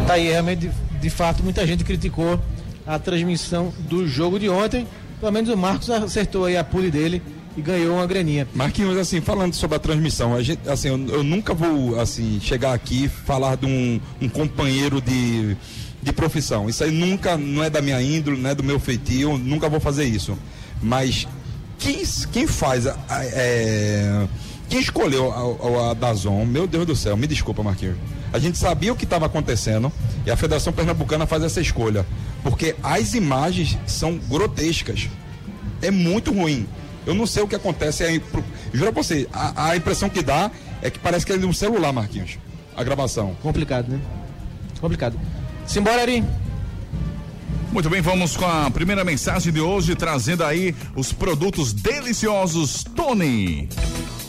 [0.06, 2.40] Tá aí, realmente, de, de fato, muita gente criticou
[2.86, 4.86] a transmissão do jogo de ontem.
[5.20, 7.22] Pelo menos o Marcos acertou aí a pule dele
[7.56, 8.46] e ganhou uma graninha.
[8.54, 12.74] Marquinhos, assim, falando sobre a transmissão, a gente, assim, eu, eu nunca vou, assim, chegar
[12.74, 15.56] aqui falar de um, um companheiro de,
[16.02, 16.68] de profissão.
[16.68, 19.80] Isso aí nunca, não é da minha índole, não é do meu feitio, nunca vou
[19.80, 20.36] fazer isso.
[20.82, 21.26] Mas
[21.78, 22.02] quem,
[22.32, 24.26] quem faz, a, a, é,
[24.68, 27.96] quem escolheu a, a, a Dazon, meu Deus do céu, me desculpa, Marquinhos.
[28.34, 29.92] A gente sabia o que estava acontecendo
[30.26, 32.04] e a Federação Pernambucana faz essa escolha.
[32.42, 35.08] Porque as imagens são grotescas.
[35.80, 36.66] É muito ruim.
[37.06, 38.02] Eu não sei o que acontece.
[38.02, 38.20] É,
[38.72, 40.50] juro pra você, a, a, impressão que dá
[40.82, 42.36] é que parece que é de um celular, Marquinhos.
[42.76, 43.36] A gravação.
[43.40, 44.00] Complicado, né?
[44.80, 45.16] Complicado.
[45.64, 46.24] Simbora, Ari.
[47.70, 53.68] Muito bem, vamos com a primeira mensagem de hoje, trazendo aí os produtos deliciosos Tony.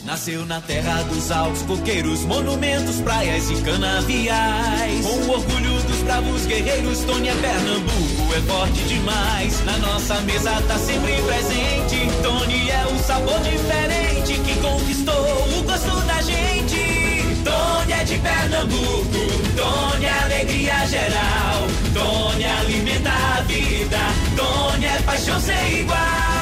[0.06, 5.04] Nasceu na terra dos altos coqueiros, monumentos, praias e canaviais.
[5.04, 9.64] Com o orgulho dos bravos guerreiros, Tony é Pernambuco, é forte demais.
[9.64, 12.22] Na nossa mesa tá sempre presente.
[12.22, 17.42] Tony é um sabor diferente que conquistou o gosto da gente.
[17.42, 19.08] Tony é de Pernambuco,
[19.56, 21.66] Tony é alegria geral.
[21.92, 23.98] Tony alimenta a vida,
[24.36, 26.35] Tony é paixão sem igual.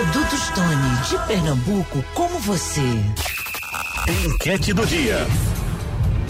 [0.00, 2.80] Produtos Tony, de Pernambuco, como você.
[4.24, 5.26] Enquete do dia.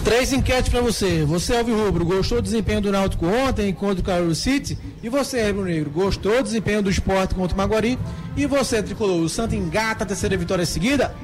[0.03, 1.23] Três enquetes para você.
[1.23, 4.77] Você, Alvin Rubro, gostou do desempenho do Náutico ontem contra o Carol City?
[5.01, 7.97] E você, Rubro Negro, gostou do desempenho do esporte contra o Maguari?
[8.35, 11.15] E você, Tricolor, o Santo engata a terceira vitória seguida?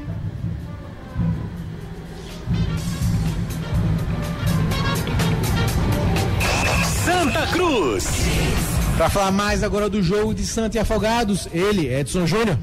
[7.03, 8.26] Santa Cruz.
[8.97, 12.57] Para falar mais agora do jogo de Santa e Afogados, ele, Edson Júnior.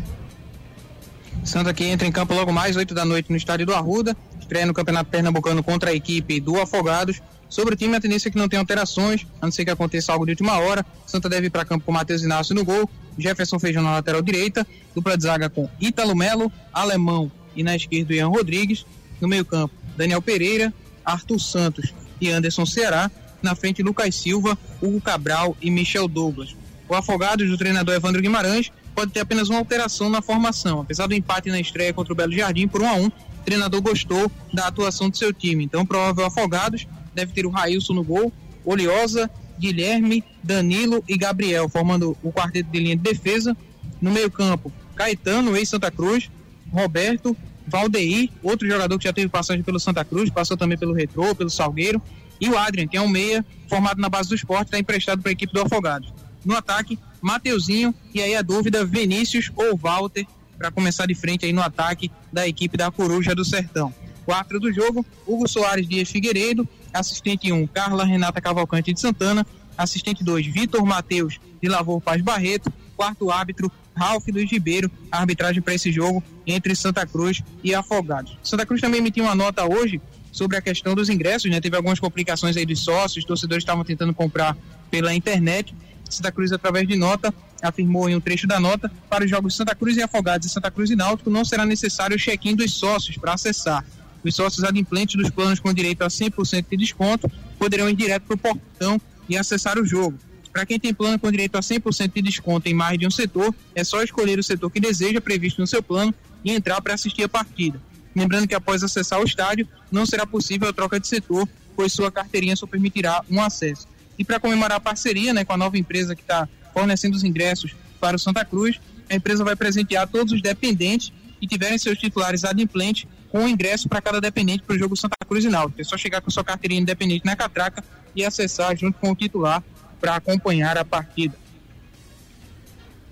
[1.45, 4.17] Santa que entra em campo logo mais, 8 da noite, no estádio do Arruda.
[4.41, 7.23] Estreia no Campeonato Pernambucano contra a equipe do Afogados.
[7.49, 10.13] Sobre o time, a tendência é que não tem alterações, a não ser que aconteça
[10.13, 10.85] algo de última hora.
[11.07, 14.67] Santa deve ir para campo com Matheus Inácio no gol, Jefferson Feijão na lateral direita,
[14.93, 18.85] dupla de zaga com Ítalo Melo, Alemão e na esquerda Ian Rodrigues.
[19.21, 23.09] No meio-campo, Daniel Pereira, Arthur Santos e Anderson Ceará.
[23.45, 26.57] Na frente, Lucas Silva, Hugo Cabral e Michel Douglas.
[26.89, 30.81] O Afogados do treinador Evandro Guimarães pode ter apenas uma alteração na formação.
[30.81, 33.13] Apesar do empate na estreia contra o Belo Jardim por 1 a 1 o
[33.45, 35.63] treinador gostou da atuação do seu time.
[35.63, 38.33] Então, provável Afogados deve ter o Railson no gol,
[38.65, 43.55] Oliosa, Guilherme, Danilo e Gabriel, formando o quarteto de linha de defesa.
[44.01, 46.31] No meio-campo, Caetano, ex-Santa Cruz,
[46.73, 51.35] Roberto, Valdeir, outro jogador que já teve passagem pelo Santa Cruz, passou também pelo Retrô,
[51.35, 52.01] pelo Salgueiro,
[52.41, 55.31] e o Adrian, que é um meia formado na base do esporte, está emprestado para
[55.31, 56.13] a equipe do Afogados.
[56.45, 60.27] No ataque, Mateuzinho e aí a dúvida, Vinícius ou Walter,
[60.59, 63.93] para começar de frente aí no ataque da equipe da Coruja do Sertão.
[64.25, 69.47] Quatro do jogo, Hugo Soares Dias Figueiredo, assistente 1, um, Carla Renata Cavalcante de Santana,
[69.77, 75.75] assistente 2, Vitor Matheus de Lavor Paz Barreto, quarto árbitro, Ralf Luiz Ribeiro, arbitragem para
[75.75, 78.37] esse jogo entre Santa Cruz e Afogados.
[78.43, 80.01] Santa Cruz também emitiu uma nota hoje
[80.35, 81.61] sobre a questão dos ingressos, né?
[81.61, 84.57] Teve algumas complicações aí dos sócios, torcedores estavam tentando comprar
[84.91, 85.73] pela internet.
[86.11, 89.77] Santa Cruz, através de nota, afirmou em um trecho da nota, para os jogos Santa
[89.77, 93.17] Cruz e Afogados e Santa Cruz e Náutico não será necessário o check-in dos sócios
[93.17, 93.87] para acessar.
[94.25, 98.35] Os sócios adimplentes dos planos com direito a 100% de desconto poderão ir direto para
[98.35, 100.19] o portão e acessar o jogo.
[100.53, 103.55] Para quem tem plano com direito a 100% de desconto em mais de um setor,
[103.73, 106.13] é só escolher o setor que deseja, previsto no seu plano,
[106.45, 107.81] e entrar para assistir a partida.
[108.15, 112.11] Lembrando que após acessar o estádio, não será possível a troca de setor, pois sua
[112.11, 113.89] carteirinha só permitirá um acesso.
[114.19, 117.75] E para comemorar a parceria né, com a nova empresa que está fornecendo os ingressos
[118.01, 122.45] para o Santa Cruz, a empresa vai presentear todos os dependentes que tiverem seus titulares
[122.45, 125.81] adimplentes com ingresso para cada dependente para o jogo Santa Cruz e Náutico.
[125.81, 127.83] É só chegar com sua carteirinha independente na catraca
[128.15, 129.63] e acessar junto com o titular
[130.01, 131.37] para acompanhar a partida.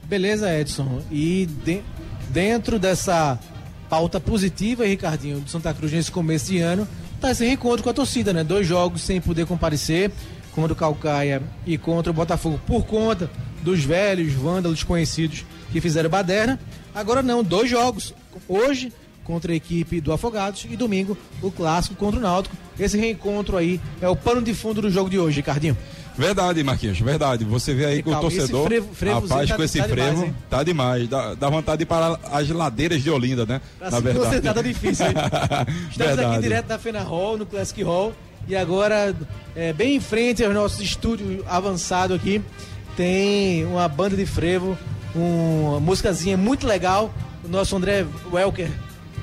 [0.04, 1.02] Beleza, Edson.
[1.10, 1.82] E de,
[2.30, 3.38] dentro dessa
[3.92, 6.88] pauta positiva, Ricardinho, do Santa Cruz nesse começo de ano,
[7.20, 8.42] tá esse reencontro com a torcida, né?
[8.42, 10.10] Dois jogos sem poder comparecer,
[10.54, 16.08] contra o Calcaia e contra o Botafogo, por conta dos velhos vândalos conhecidos que fizeram
[16.08, 16.58] baderna.
[16.94, 18.14] Agora não, dois jogos.
[18.48, 18.90] Hoje
[19.24, 22.56] contra a equipe do Afogados e domingo o clássico contra o Náutico.
[22.80, 25.76] Esse reencontro aí é o pano de fundo do jogo de hoje, Ricardinho.
[26.16, 27.44] Verdade, Marquinhos, verdade.
[27.44, 30.62] Você vê aí que o torcedor, frevo- rapaz, tá- com esse tá frevo, demais, tá
[30.62, 31.08] demais.
[31.08, 33.60] Dá, dá vontade de ir para as ladeiras de Olinda, né?
[33.78, 34.26] Pra Na verdade.
[34.26, 35.14] concentrar tá difícil, hein?
[35.90, 36.24] Estamos Verdade.
[36.34, 38.12] aqui direto da Fena Hall, no Classic Hall.
[38.48, 39.14] E agora,
[39.56, 42.42] é, bem em frente aos nossos estúdios avançados aqui,
[42.96, 44.76] tem uma banda de frevo,
[45.14, 47.12] um- uma músicazinha muito legal.
[47.44, 48.68] O nosso André Welker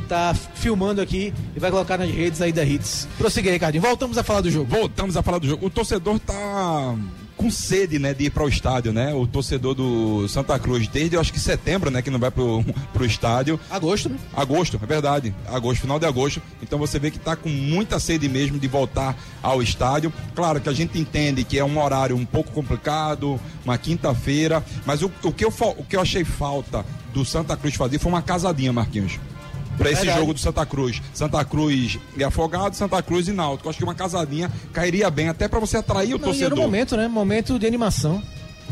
[0.09, 3.07] tá filmando aqui e vai colocar nas redes aí da Hits.
[3.17, 3.81] Prossiga Ricardinho.
[3.81, 4.69] Voltamos a falar do jogo.
[4.69, 5.67] Voltamos a falar do jogo.
[5.67, 6.95] O torcedor tá
[7.37, 9.13] com sede, né, de ir para o estádio, né?
[9.13, 12.65] O torcedor do Santa Cruz, desde eu acho que setembro, né, que não vai pro,
[12.91, 13.57] pro estádio.
[13.69, 14.17] Agosto, né?
[14.35, 15.33] Agosto, é verdade.
[15.47, 16.41] Agosto, final de agosto.
[16.61, 20.11] Então você vê que tá com muita sede mesmo de voltar ao estádio.
[20.35, 25.01] Claro que a gente entende que é um horário um pouco complicado, uma quinta-feira, mas
[25.01, 28.21] o, o que eu, o que eu achei falta do Santa Cruz fazer foi uma
[28.21, 29.17] casadinha, Marquinhos.
[29.79, 31.01] Pra esse jogo do Santa Cruz.
[31.13, 33.69] Santa Cruz e Afogado, Santa Cruz e Náutico.
[33.69, 36.59] Acho que uma casadinha cairia bem, até para você atrair o Não, e era torcedor.
[36.59, 37.07] o momento, né?
[37.07, 38.21] Momento de animação.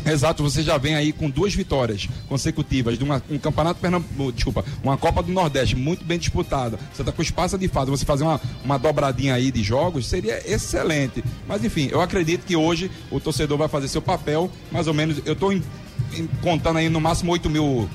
[0.06, 4.64] Exato, você já vem aí com duas vitórias consecutivas de uma, um campeonato Pernambuco, desculpa,
[4.82, 6.78] uma Copa do Nordeste muito bem disputada.
[6.94, 11.24] Santa Cruz passa de fase, você fazer uma, uma dobradinha aí de jogos seria excelente.
[11.46, 15.20] Mas enfim, eu acredito que hoje o torcedor vai fazer seu papel, mais ou menos,
[15.26, 15.52] eu estou
[16.42, 17.88] contando aí no máximo 8 mil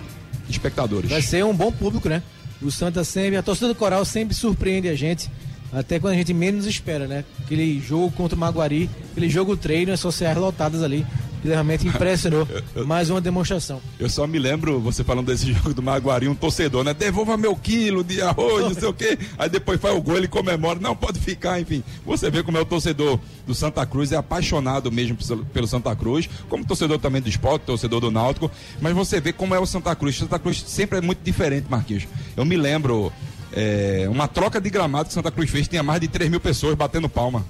[0.50, 1.10] espectadores.
[1.10, 2.22] Vai ser um bom público, né?
[2.64, 5.30] O Santa sempre, a torcida do Coral sempre surpreende a gente,
[5.74, 7.26] até quando a gente menos espera, né?
[7.44, 11.06] Aquele jogo contra o Maguari, aquele jogo treino, as sociais lotadas ali,
[11.42, 12.48] que realmente impressionou.
[12.86, 13.82] Mais uma demonstração.
[14.00, 16.94] Eu só me lembro, você falando desse jogo do Maguari, um torcedor, né?
[16.94, 19.18] Devolva meu quilo de arroz, não sei o quê.
[19.38, 20.80] Aí depois faz o gol, ele comemora.
[20.80, 21.84] Não, pode ficar, enfim.
[22.06, 25.94] Você vê como é o torcedor do Santa Cruz, é apaixonado mesmo pelo- pelo Santa
[25.96, 28.50] Cruz, como torcedor também do esporte, torcedor do Náutico.
[28.80, 30.18] Mas você vê como é o Santa Cruz.
[30.18, 32.08] Santa Cruz sempre é muito diferente, Marquinhos.
[32.38, 33.12] Eu me lembro,
[33.56, 36.76] é, uma troca de gramado que Santa Cruz fez, tinha mais de 3 mil pessoas
[36.76, 37.46] batendo palma.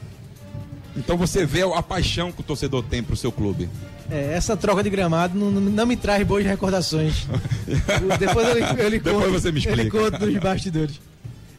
[0.96, 3.68] Então você vê a paixão que o torcedor tem pro seu clube.
[4.12, 7.26] É, essa troca de gramado não, não- me traz boas recordações.
[8.20, 9.98] Depois eu, eu lhe Depois conto, você me eu explica.
[10.12, 11.00] conto nos bastidores.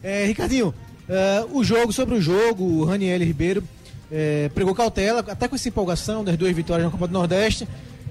[0.01, 0.73] É, Ricardinho,
[1.09, 3.63] é, o jogo sobre o jogo, o Raniel Ribeiro
[4.11, 7.67] é, pregou cautela, até com essa empolgação das duas vitórias na Copa do Nordeste.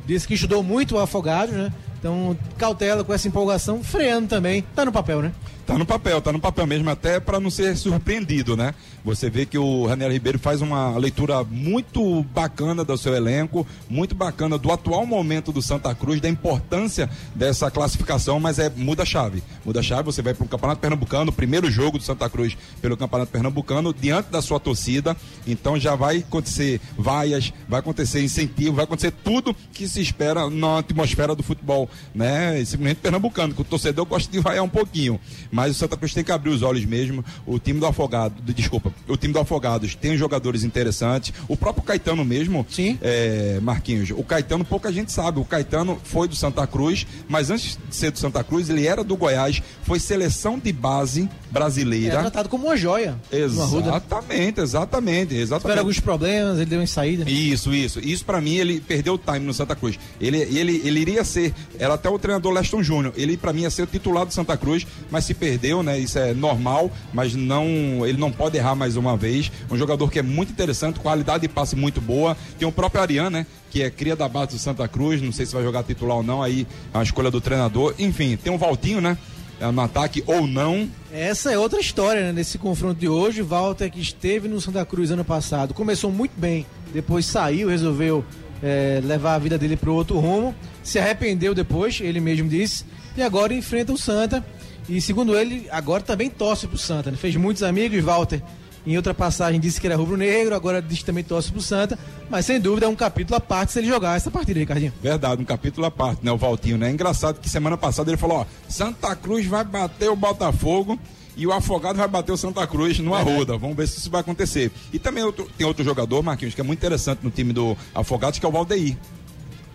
[0.06, 1.72] Disse que estudou muito o Afogados, né?
[2.04, 4.62] Então, cautela com essa empolgação, freando também.
[4.74, 5.32] Tá no papel, né?
[5.66, 8.74] Tá no papel, tá no papel mesmo, até para não ser surpreendido, né?
[9.02, 14.14] Você vê que o Raniel Ribeiro faz uma leitura muito bacana do seu elenco, muito
[14.14, 19.06] bacana do atual momento do Santa Cruz, da importância dessa classificação, mas é muda a
[19.06, 19.42] chave.
[19.64, 22.96] Muda a chave, você vai para o Campeonato Pernambucano, primeiro jogo do Santa Cruz pelo
[22.96, 25.16] Campeonato Pernambucano, diante da sua torcida.
[25.46, 30.78] Então já vai acontecer vaias, vai acontecer incentivo, vai acontecer tudo que se espera na
[30.80, 32.60] atmosfera do futebol, né?
[32.60, 35.20] E simplesmente pernambucano, que o torcedor gosta de vaiar um pouquinho.
[35.50, 37.24] Mas o Santa Cruz tem que abrir os olhos mesmo.
[37.46, 41.32] O time do Afogado, do- desculpa, o time do Afogados tem jogadores interessantes.
[41.48, 42.98] O próprio Caetano mesmo, Sim.
[43.02, 45.38] é, Marquinhos, o Caetano pouca gente sabe.
[45.40, 49.02] O Caetano foi do Santa Cruz, mas antes de ser do Santa Cruz, ele era
[49.04, 52.20] do Goiás, foi seleção de base É brasileira.
[52.20, 53.16] tratado como uma joia.
[53.32, 53.88] Arruda.
[53.88, 55.78] Exatamente, exatamente, Tiveram exatamente.
[55.78, 57.28] alguns problemas, ele deu uma saída.
[57.30, 58.00] Isso, isso.
[58.00, 59.98] Isso pra mim, ele perdeu o time no Santa Cruz.
[60.20, 61.52] Ele, ele, ele iria ser,
[61.84, 63.12] era até o treinador Leston Júnior.
[63.16, 65.98] Ele pra mim ia ser o titular do Santa Cruz, mas se perdeu, né?
[65.98, 67.66] Isso é normal, mas não,
[68.06, 69.52] ele não pode errar mais uma vez.
[69.70, 72.36] Um jogador que é muito interessante, qualidade de passe muito boa.
[72.58, 73.46] Tem o próprio Ariane, né?
[73.70, 76.22] Que é cria da base do Santa Cruz, não sei se vai jogar titular ou
[76.22, 77.94] não, aí é uma escolha do treinador.
[77.98, 79.18] Enfim, tem o Valtinho, né?
[79.60, 82.32] É, No ataque ou não, Essa é outra história, né?
[82.32, 86.66] Nesse confronto de hoje, Walter, que esteve no Santa Cruz ano passado, começou muito bem,
[86.92, 88.24] depois saiu, resolveu
[88.62, 92.84] é, levar a vida dele para outro rumo, se arrependeu depois, ele mesmo disse,
[93.16, 94.44] e agora enfrenta o Santa.
[94.88, 97.10] E segundo ele, agora também torce pro Santa.
[97.10, 97.16] Né?
[97.16, 98.42] Fez muitos amigos, Walter.
[98.86, 101.98] Em outra passagem disse que era rubro-negro, agora diz que também torce pro Santa.
[102.28, 104.92] Mas sem dúvida é um capítulo à parte se ele jogar essa partida, Ricardinho.
[105.02, 106.30] Verdade, um capítulo à parte, né?
[106.30, 106.90] O Valtinho, né?
[106.90, 110.98] Engraçado que semana passada ele falou, ó, Santa Cruz vai bater o Botafogo
[111.36, 113.56] e o Afogado vai bater o Santa Cruz no Arruda.
[113.58, 114.70] Vamos ver se isso vai acontecer.
[114.92, 118.38] E também outro- tem outro jogador, Marquinhos, que é muito interessante no time do Afogados,
[118.38, 118.96] que é o Valdeir.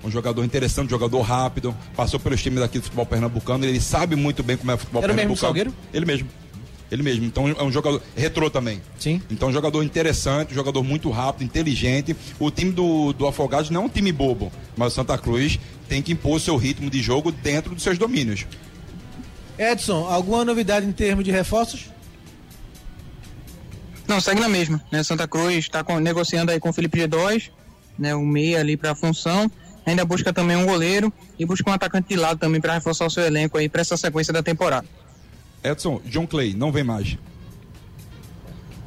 [0.03, 4.15] Um jogador interessante, um jogador rápido, passou pelos times daqui do futebol pernambucano, ele sabe
[4.15, 5.47] muito bem como é o futebol Era mesmo pernambucano.
[5.47, 5.73] Salgueiro?
[5.93, 6.29] Ele mesmo.
[6.91, 7.25] Ele mesmo.
[7.25, 8.81] Então é um jogador retrô também.
[8.97, 9.21] Sim.
[9.29, 12.15] Então, um jogador interessante, um jogador muito rápido, inteligente.
[12.39, 16.01] O time do, do Afogados não é um time bobo, mas o Santa Cruz tem
[16.01, 18.47] que impor seu ritmo de jogo dentro dos seus domínios.
[19.59, 21.89] Edson, alguma novidade em termos de reforços?
[24.07, 25.03] Não, segue na mesma, né?
[25.03, 27.51] Santa Cruz está negociando aí com o Felipe G2,
[27.97, 28.15] né?
[28.15, 29.51] Um meia ali para a função.
[29.85, 33.10] Ainda busca também um goleiro e busca um atacante de lado também para reforçar o
[33.10, 34.87] seu elenco aí para essa sequência da temporada.
[35.62, 37.17] Edson, John Clay, não vem mais.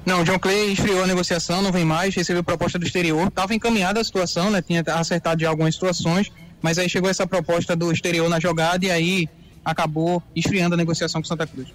[0.07, 3.29] Não, John Clay esfriou a negociação, não vem mais, recebeu proposta do exterior.
[3.29, 4.63] Estava encaminhada a situação, né?
[4.63, 8.91] Tinha acertado de algumas situações, mas aí chegou essa proposta do exterior na jogada e
[8.91, 9.29] aí
[9.65, 11.69] acabou esfriando a negociação com Santa Cruz.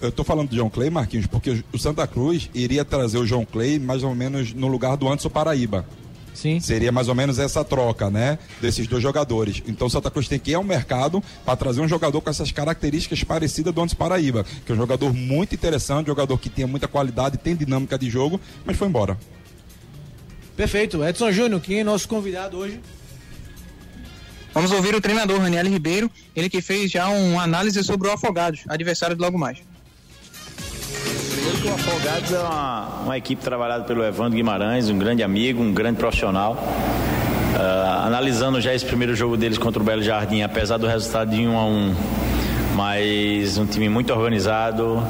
[0.00, 3.44] Eu estou falando do John Clay, Marquinhos, porque o Santa Cruz iria trazer o John
[3.44, 5.84] Clay mais ou menos no lugar do Anderson Paraíba.
[6.32, 6.58] Sim.
[6.60, 8.38] Seria mais ou menos essa troca, né?
[8.62, 9.62] Desses dois jogadores.
[9.66, 12.50] Então o Santa Cruz tem que ir ao mercado para trazer um jogador com essas
[12.50, 16.64] características parecidas do Anderson Paraíba, que é um jogador muito interessante, um jogador que tem
[16.66, 19.18] muita qualidade, tem dinâmica de jogo, mas foi embora.
[20.56, 21.04] Perfeito.
[21.04, 22.80] Edson Júnior, quem é nosso convidado hoje?
[24.52, 28.64] Vamos ouvir o treinador Raniel Ribeiro, ele que fez já uma análise sobre o Afogados,
[28.68, 29.58] adversário de logo mais.
[31.64, 35.98] O Afogados é uma, uma, equipe trabalhada pelo Evandro Guimarães, um grande amigo, um grande
[35.98, 36.54] profissional.
[37.54, 41.46] Uh, analisando já esse primeiro jogo deles contra o Belo Jardim, apesar do resultado de
[41.46, 41.94] 1 a 1
[42.80, 45.02] mas um time muito organizado,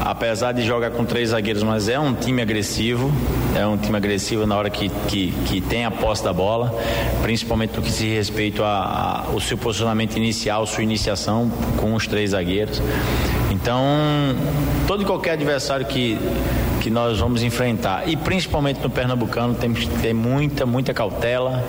[0.00, 3.12] apesar de jogar com três zagueiros, mas é um time agressivo,
[3.54, 6.74] é um time agressivo na hora que, que, que tem a posse da bola,
[7.20, 12.80] principalmente no que se respeita ao seu posicionamento inicial, sua iniciação com os três zagueiros.
[13.50, 13.84] Então,
[14.86, 16.18] todo e qualquer adversário que
[16.88, 18.08] que nós vamos enfrentar.
[18.08, 21.62] E principalmente no Pernambucano, temos que ter muita, muita cautela,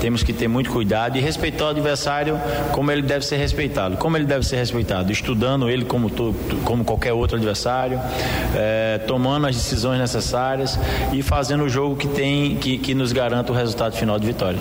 [0.00, 2.40] temos que ter muito cuidado e respeitar o adversário
[2.72, 3.96] como ele deve ser respeitado.
[3.96, 5.12] Como ele deve ser respeitado?
[5.12, 8.00] Estudando ele como, to, como qualquer outro adversário,
[8.56, 10.76] é, tomando as decisões necessárias
[11.12, 14.58] e fazendo o jogo que tem que, que nos garanta o resultado final de vitória.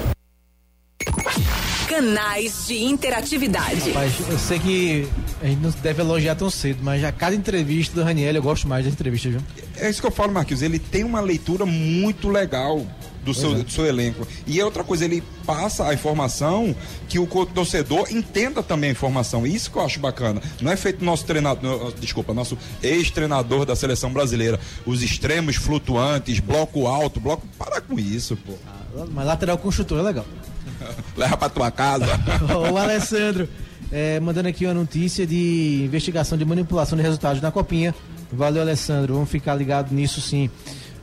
[1.89, 3.91] Canais de interatividade.
[3.91, 5.07] Rapaz, eu sei que
[5.43, 8.65] a gente não deve elogiar tão cedo, mas a cada entrevista do Raniel eu gosto
[8.65, 9.41] mais das entrevistas, viu?
[9.75, 10.61] É isso que eu falo, Marquinhos.
[10.61, 12.87] Ele tem uma leitura muito legal
[13.25, 13.55] do seu, é.
[13.55, 14.25] do seu elenco.
[14.47, 16.73] E é outra coisa, ele passa a informação
[17.09, 19.45] que o torcedor entenda também a informação.
[19.45, 20.41] Isso que eu acho bacana.
[20.61, 24.57] Não é feito nosso treinador, desculpa, nosso ex-treinador da seleção brasileira.
[24.85, 27.45] Os extremos flutuantes, bloco alto, bloco.
[27.57, 28.53] Para com isso, pô.
[28.65, 30.25] Ah, mas lateral construtor é legal.
[31.17, 32.07] Leva pra tua casa.
[32.71, 33.47] o Alessandro,
[33.93, 37.93] é, mandando aqui uma notícia de investigação de manipulação de resultados na Copinha.
[38.31, 39.13] Valeu, Alessandro.
[39.13, 40.47] Vamos ficar ligado nisso sim.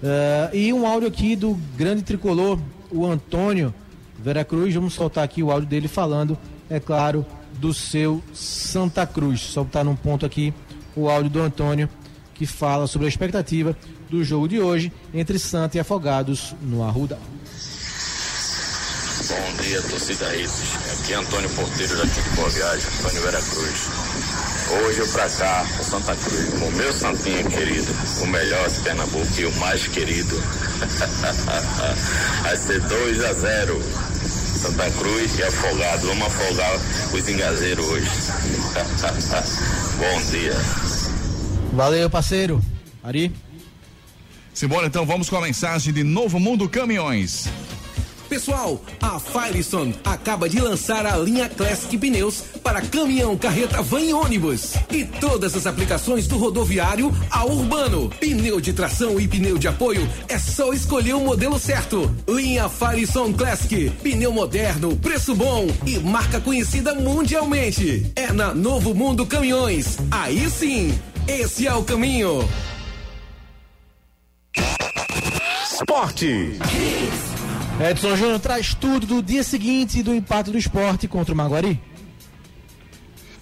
[0.03, 2.59] Uh, e um áudio aqui do grande tricolor,
[2.91, 3.73] o Antônio
[4.19, 4.75] Veracruz.
[4.75, 6.37] Vamos soltar aqui o áudio dele falando,
[6.69, 7.25] é claro,
[7.61, 9.41] do seu Santa Cruz.
[9.41, 10.53] Só num ponto aqui
[10.97, 11.89] o áudio do Antônio,
[12.35, 13.77] que fala sobre a expectativa
[14.11, 17.17] do jogo de hoje entre Santa e Afogados no Arruda.
[19.31, 20.75] Bom dia, torcida Ritos.
[20.93, 23.89] Aqui é Antônio Porteiro, daqui de Boa Viagem, Antônio Vera Cruz.
[24.83, 29.41] Hoje eu pra cá, o Santa Cruz, o meu santinho querido, o melhor de Pernambuco
[29.41, 30.35] e o mais querido.
[32.43, 33.81] Vai ser 2 a 0
[34.61, 36.09] Santa Cruz e Afogado.
[36.09, 36.75] Vamos afogar
[37.15, 38.11] os engazeiros hoje.
[39.97, 40.57] Bom dia.
[41.73, 42.61] Valeu, parceiro.
[43.05, 43.33] Ari.
[44.53, 47.49] Simbora, então, vamos com a mensagem de Novo Mundo Caminhões.
[48.31, 54.15] Pessoal, a Firestone acaba de lançar a linha Classic Pneus para caminhão, carreta, van e
[54.15, 54.75] ônibus.
[54.89, 58.09] E todas as aplicações do rodoviário ao urbano.
[58.21, 62.09] Pneu de tração e pneu de apoio é só escolher o modelo certo.
[62.29, 68.13] Linha Firestone Classic, pneu moderno, preço bom e marca conhecida mundialmente.
[68.15, 69.99] É na Novo Mundo Caminhões.
[70.09, 72.49] Aí sim, esse é o caminho.
[75.65, 76.61] Esporte.
[77.81, 81.81] Edson Júnior traz tudo do dia seguinte do empate do esporte contra o Maguari.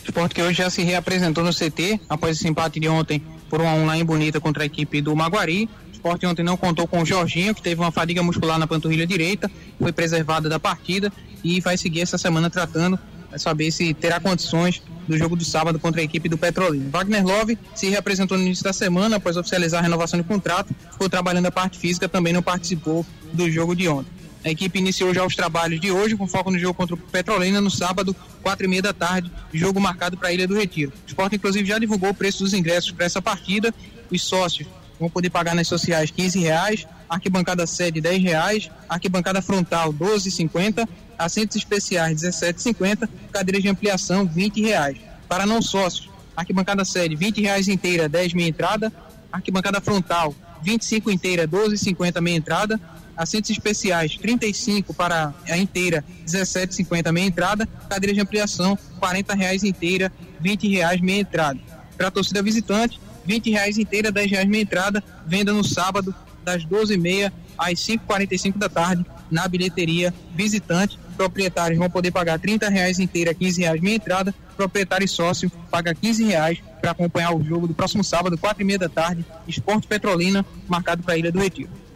[0.04, 3.20] Esporte que hoje já se reapresentou no CT após esse empate de ontem
[3.50, 5.68] por 1 a 1 lá em Bonita contra a equipe do Maguari.
[5.88, 9.04] O esporte ontem não contou com o Jorginho, que teve uma fadiga muscular na panturrilha
[9.04, 11.12] direita, foi preservada da partida
[11.42, 12.96] e vai seguir essa semana tratando,
[13.28, 16.88] para saber se terá condições do jogo do sábado contra a equipe do Petrolina.
[16.90, 21.08] Wagner Love se reapresentou no início da semana após oficializar a renovação de contrato, ficou
[21.08, 24.18] trabalhando a parte física, também não participou do jogo de ontem.
[24.44, 27.60] A equipe iniciou já os trabalhos de hoje, com foco no jogo contra o Petrolina,
[27.60, 30.92] no sábado, quatro e meia da tarde, jogo marcado para a Ilha do Retiro.
[31.04, 33.74] O Sport, inclusive, já divulgou o preço dos ingressos para essa partida.
[34.10, 34.68] Os sócios
[34.98, 41.56] vão poder pagar nas sociais 15 reais, arquibancada sede 10 reais, arquibancada frontal 12,50, assentos
[41.56, 44.98] especiais 17,50, cadeiras de ampliação 20 reais.
[45.28, 48.92] Para não sócios, arquibancada sede 20 reais inteira, 10 meia entrada,
[49.32, 52.80] arquibancada frontal 25 inteira, 12,50 meia entrada,
[53.18, 60.12] assentos especiais 35 para a inteira, 17,50 meia entrada, cadeira de ampliação 40 reais inteira,
[60.40, 61.58] 20 reais meia entrada.
[61.96, 66.14] Para a torcida visitante, 20 reais inteira, 10 reais meia entrada, venda no sábado
[66.44, 70.98] das 12h30 às 5h45 da tarde na bilheteria visitante.
[71.16, 74.32] Proprietários vão poder pagar 30 reais inteira, 15 reais meia entrada.
[74.56, 78.64] proprietário e sócio paga 15 reais para acompanhar o jogo do próximo sábado, quatro e
[78.64, 81.87] meia da tarde, Esporte Petrolina, marcado para a Ilha do Retiro.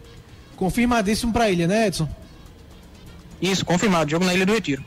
[0.63, 2.07] Confirmadíssimo pra ilha, né, Edson?
[3.41, 4.81] Isso, confirmado, jogo na Ilha do Retiro.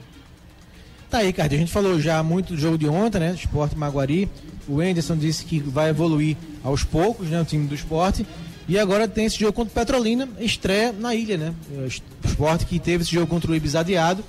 [1.11, 1.55] Tá aí, Cardi.
[1.57, 3.35] A gente falou já muito do jogo de ontem, né?
[3.39, 4.27] Esporte Maguari.
[4.67, 7.39] O Anderson disse que vai evoluir aos poucos, né?
[7.39, 8.27] O time do esporte.
[8.67, 11.55] E agora tem esse jogo contra o Petrolina, estreia na ilha, né?
[11.71, 14.25] O esporte que teve esse jogo contra o Ibis adiado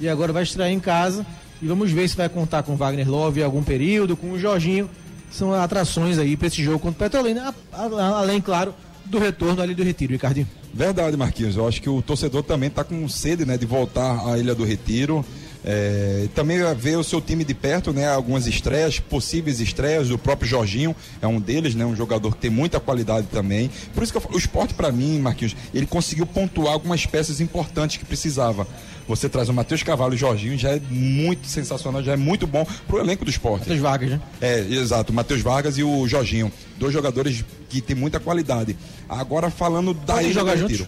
[0.00, 1.24] e agora vai estrear em casa.
[1.62, 4.38] E vamos ver se vai contar com o Wagner Love em algum período, com o
[4.38, 4.90] Jorginho.
[5.30, 8.74] São atrações aí para esse jogo contra o Petrolina, a- a- além, claro,
[9.04, 10.48] do retorno ali do Retiro, Ricardinho.
[10.78, 11.56] Verdade, Marquinhos.
[11.56, 14.62] Eu acho que o torcedor também está com sede, né, de voltar à Ilha do
[14.62, 15.24] Retiro.
[15.64, 18.08] É, também ver o seu time de perto, né?
[18.08, 20.08] Algumas estreias, possíveis estreias.
[20.12, 21.84] O próprio Jorginho é um deles, né?
[21.84, 23.68] Um jogador que tem muita qualidade também.
[23.92, 27.96] Por isso que eu o esporte, para mim, Marquinhos, ele conseguiu pontuar algumas peças importantes
[27.96, 28.64] que precisava.
[29.08, 32.46] Você traz o Matheus Cavalho e o Jorginho, já é muito sensacional, já é muito
[32.46, 33.60] bom pro elenco do esporte.
[33.60, 34.20] Matheus Vargas, né?
[34.40, 35.12] É, exato.
[35.12, 36.52] O Matheus Vargas e o Jorginho.
[36.76, 38.76] Dois jogadores que têm muita qualidade.
[39.08, 40.86] Agora falando da Ilha jogar juntos?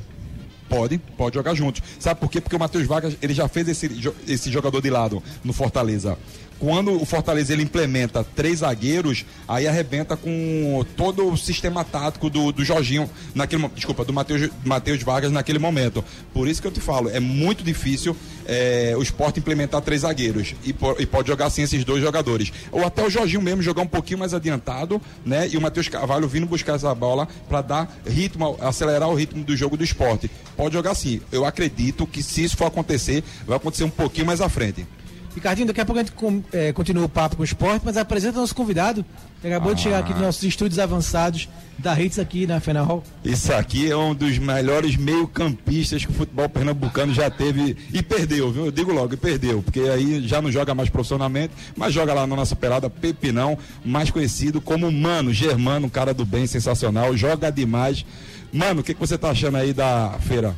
[0.68, 1.82] Pode, pode jogar juntos.
[1.98, 2.40] Sabe por quê?
[2.40, 6.16] Porque o Matheus Vargas, ele já fez esse, esse jogador de lado no Fortaleza.
[6.60, 12.52] Quando o Fortaleza ele implementa três zagueiros, aí arrebenta com todo o sistema tático do,
[12.52, 16.04] do Jorginho naquele desculpa, do Matheus Vargas naquele momento.
[16.34, 18.14] Por isso que eu te falo, é muito difícil
[18.46, 22.52] é, o esporte implementar três zagueiros e, po- e pode jogar assim esses dois jogadores.
[22.70, 25.48] Ou até o Jorginho mesmo jogar um pouquinho mais adiantado, né?
[25.50, 29.56] E o Matheus Carvalho vindo buscar essa bola para dar ritmo, acelerar o ritmo do
[29.56, 30.30] jogo do esporte.
[30.58, 31.22] Pode jogar assim.
[31.32, 34.86] Eu acredito que se isso for acontecer, vai acontecer um pouquinho mais à frente.
[35.34, 37.96] Ricardinho, daqui a pouco a gente com- eh, continua o papo com o esporte, mas
[37.96, 39.04] apresenta nosso convidado,
[39.40, 43.04] que acabou de chegar aqui dos nossos estúdios avançados da Hits aqui na Fena Hall.
[43.24, 48.50] Isso aqui é um dos melhores meio-campistas que o futebol pernambucano já teve e perdeu,
[48.50, 48.66] viu?
[48.66, 52.26] Eu digo logo, e perdeu, porque aí já não joga mais profissionalmente, mas joga lá
[52.26, 57.50] na nossa pelada Pepinão, mais conhecido como Mano Germano, um cara do bem, sensacional, joga
[57.52, 58.04] demais.
[58.52, 60.56] Mano, o que, que você tá achando aí da feira?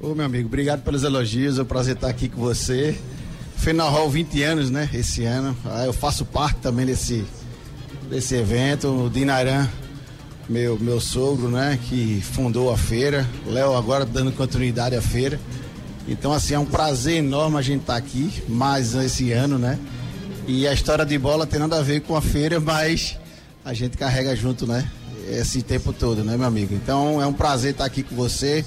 [0.00, 2.96] Ô meu amigo, obrigado pelos elogios, é um prazer estar aqui com você.
[3.82, 4.88] Hall 20 anos, né?
[4.92, 5.56] Esse ano.
[5.84, 7.24] Eu faço parte também desse,
[8.08, 8.88] desse evento.
[8.88, 9.68] O Dinaran,
[10.48, 11.78] meu, meu sogro, né?
[11.88, 13.26] Que fundou a feira.
[13.46, 15.38] Léo agora dando continuidade à feira.
[16.08, 19.78] Então, assim, é um prazer enorme a gente estar aqui, mais esse ano, né?
[20.46, 23.16] E a história de bola tem nada a ver com a feira, mas
[23.64, 24.90] a gente carrega junto, né?
[25.28, 26.74] Esse tempo todo, né, meu amigo?
[26.74, 28.64] Então é um prazer estar aqui com você.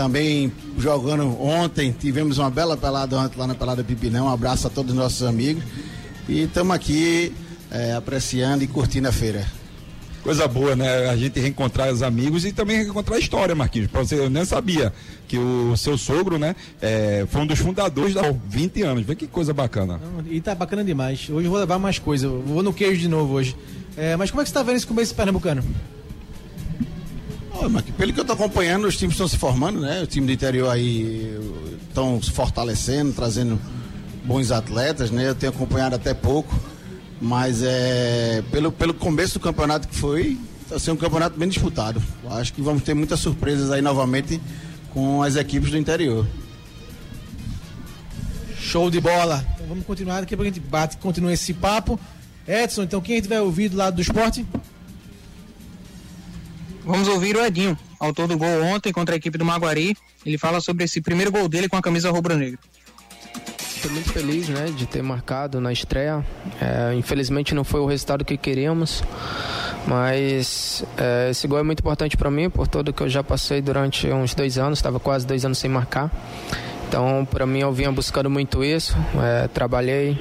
[0.00, 4.28] Também jogando ontem, tivemos uma bela pelada ontem lá na Pelada Pipinão.
[4.28, 5.62] Um abraço a todos os nossos amigos.
[6.26, 7.34] E estamos aqui
[7.70, 9.46] eh, apreciando e curtindo a feira.
[10.22, 11.10] Coisa boa, né?
[11.10, 13.90] A gente reencontrar os amigos e também reencontrar a história, Marquinhos.
[13.90, 14.90] Pra você, eu nem sabia
[15.28, 19.04] que o seu sogro, né, é, foi um dos fundadores da 20 anos.
[19.04, 20.00] Vê que coisa bacana.
[20.30, 21.28] E tá bacana demais.
[21.28, 22.24] Hoje eu vou levar mais coisa.
[22.24, 23.54] eu Vou no queijo de novo hoje.
[23.98, 25.62] Eh, mas como é que você tá vendo esse começo pernambucano?
[27.68, 30.02] Mas pelo que eu tô acompanhando, os times estão se formando, né?
[30.02, 31.38] O time do interior aí
[31.88, 33.60] estão se fortalecendo, trazendo
[34.24, 35.28] bons atletas, né?
[35.28, 36.58] Eu tenho acompanhado até pouco,
[37.20, 42.02] mas é pelo, pelo começo do campeonato que foi, está sendo um campeonato bem disputado.
[42.30, 44.40] Acho que vamos ter muitas surpresas aí novamente
[44.92, 46.26] com as equipes do interior.
[48.58, 49.44] Show de bola.
[49.54, 51.98] Então vamos continuar, daqui a pouco a gente bate, continua esse papo.
[52.46, 54.46] Edson, então quem a gente vai ouvir do lado do esporte?
[56.90, 59.96] Vamos ouvir o Edinho, autor do gol ontem contra a equipe do Maguari.
[60.26, 62.58] Ele fala sobre esse primeiro gol dele com a camisa rubro-negra.
[63.76, 66.26] Estou muito feliz né, de ter marcado na estreia.
[66.60, 69.04] É, infelizmente não foi o resultado que queríamos,
[69.86, 73.62] mas é, esse gol é muito importante para mim por tudo que eu já passei
[73.62, 74.80] durante uns dois anos.
[74.80, 76.10] Estava quase dois anos sem marcar.
[76.88, 78.96] Então, para mim, eu vinha buscando muito isso.
[79.22, 80.18] É, trabalhei,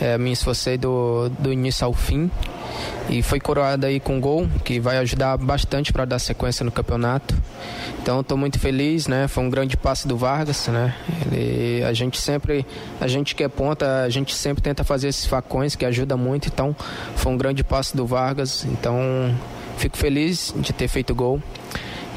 [0.00, 2.30] é, me esforcei do, do início ao fim
[3.08, 7.34] e foi coroado aí com gol, que vai ajudar bastante para dar sequência no campeonato.
[8.02, 9.28] Então estou muito feliz, né?
[9.28, 10.94] Foi um grande passe do Vargas, né?
[11.26, 12.66] Ele, a gente sempre,
[13.00, 16.48] a gente que é ponta, a gente sempre tenta fazer esses facões que ajuda muito.
[16.48, 16.74] Então
[17.16, 18.64] foi um grande passe do Vargas.
[18.64, 19.34] Então
[19.76, 21.42] fico feliz de ter feito gol.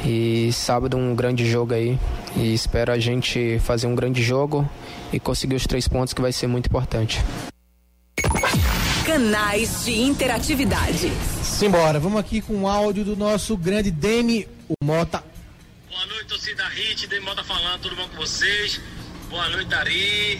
[0.03, 1.97] E sábado um grande jogo aí.
[2.36, 4.68] E espero a gente fazer um grande jogo
[5.14, 7.24] e conseguir os três pontos que vai ser muito importante.
[9.12, 11.12] Canais de interatividade.
[11.43, 15.22] Simbora, vamos aqui com o áudio do nosso grande Demi, o Mota.
[15.89, 18.80] Boa noite, torcida Hit, Demota falando, tudo bom com vocês?
[19.30, 20.39] Boa noite, Ari.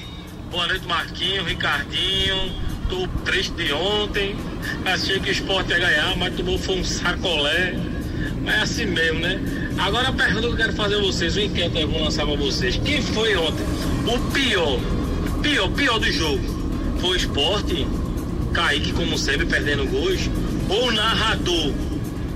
[0.50, 2.56] Boa noite, Marquinho, Ricardinho.
[2.90, 4.38] Tô triste de ontem.
[4.86, 7.74] Achei que o esporte ia ganhar, mas tomou foi um sacolé.
[8.42, 9.38] Mas é assim mesmo, né?
[9.80, 12.38] Agora a pergunta que eu quero fazer a vocês, o inquérito eu vou lançar pra
[12.38, 12.78] vocês.
[12.78, 13.66] Quem foi ontem
[14.08, 14.80] o pior,
[15.42, 16.62] pior, pior do jogo?
[17.02, 17.88] foi o esporte,
[18.54, 20.30] Kaique, como sempre, perdendo gols,
[20.70, 21.74] ou o narrador,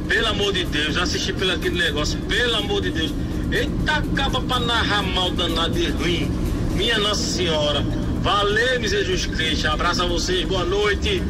[0.07, 3.13] pelo amor de Deus, assisti pelo aquele negócio, pelo amor de Deus.
[3.51, 6.31] Eita, acaba pra narrar mal danado e ruim.
[6.75, 7.81] Minha Nossa Senhora.
[8.21, 9.67] Valeu, Jesus Cristo.
[9.67, 11.21] Abraço a vocês, boa noite.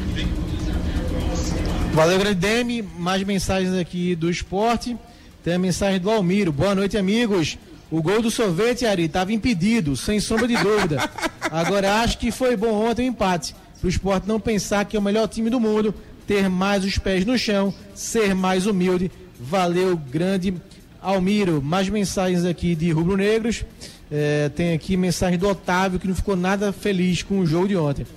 [1.94, 2.82] Valeu, grande Demi.
[2.82, 4.98] Mais mensagens aqui do esporte.
[5.44, 6.52] Tem a mensagem do Almiro.
[6.52, 7.58] Boa noite, amigos.
[7.92, 11.10] O gol do sorvete, Ari, estava impedido, sem sombra de dúvida.
[11.52, 13.56] Agora acho que foi bom ontem o empate.
[13.86, 15.94] Para o esporte não pensar que é o melhor time do mundo,
[16.26, 19.12] ter mais os pés no chão, ser mais humilde.
[19.40, 20.56] Valeu, grande
[21.00, 21.62] Almiro.
[21.62, 23.64] Mais mensagens aqui de Rubro Negros.
[24.12, 27.78] É, tem aqui mensagem do Otávio, que não ficou nada feliz com o jogo de
[27.78, 28.08] ontem.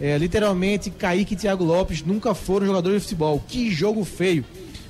[0.00, 3.42] É, literalmente, Kaique e Thiago Lopes nunca foram jogadores de futebol.
[3.48, 4.44] Que jogo feio.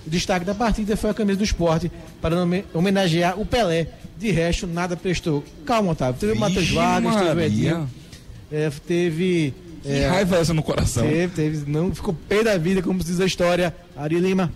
[0.06, 2.36] O destaque da partida foi a camisa do esporte para
[2.74, 3.88] homenagear o Pelé.
[4.18, 5.42] De resto, nada prestou.
[5.64, 6.20] Calma, Otávio.
[6.20, 7.90] Teve o Matheus Vargas, teve o Edinho.
[8.52, 9.54] É, teve.
[9.86, 11.06] Que é, raiva essa no coração?
[11.06, 11.70] Teve, teve.
[11.70, 13.74] Não ficou pé da vida, como diz a história.
[13.96, 14.52] Ari Lima.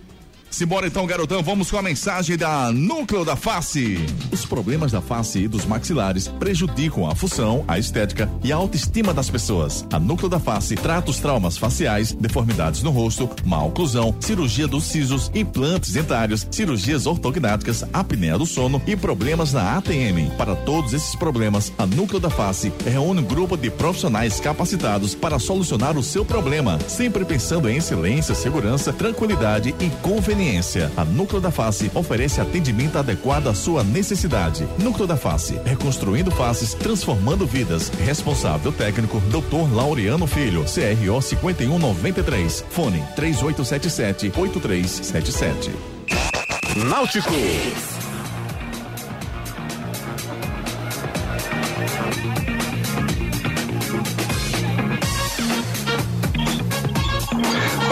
[0.51, 4.05] Simbora então, garotão, vamos com a mensagem da Núcleo da Face.
[4.33, 9.13] Os problemas da face e dos maxilares prejudicam a função, a estética e a autoestima
[9.13, 9.87] das pessoas.
[9.93, 14.83] A Núcleo da Face trata os traumas faciais, deformidades no rosto, má oclusão, cirurgia dos
[14.83, 20.35] sisos, implantes dentários, cirurgias ortognáticas, apneia do sono e problemas na ATM.
[20.37, 25.39] Para todos esses problemas, a Núcleo da Face reúne um grupo de profissionais capacitados para
[25.39, 30.91] solucionar o seu problema, sempre pensando em excelência, segurança, tranquilidade e conveniência conveniência.
[30.97, 34.67] A Núcleo da Face oferece atendimento adequado à sua necessidade.
[34.79, 37.89] Núcleo da Face, reconstruindo faces, transformando vidas.
[37.89, 39.71] Responsável técnico, Dr.
[39.73, 42.65] Laureano Filho, CRO 5193.
[42.71, 45.71] Fone 3877 8377.
[46.89, 47.29] Náutico.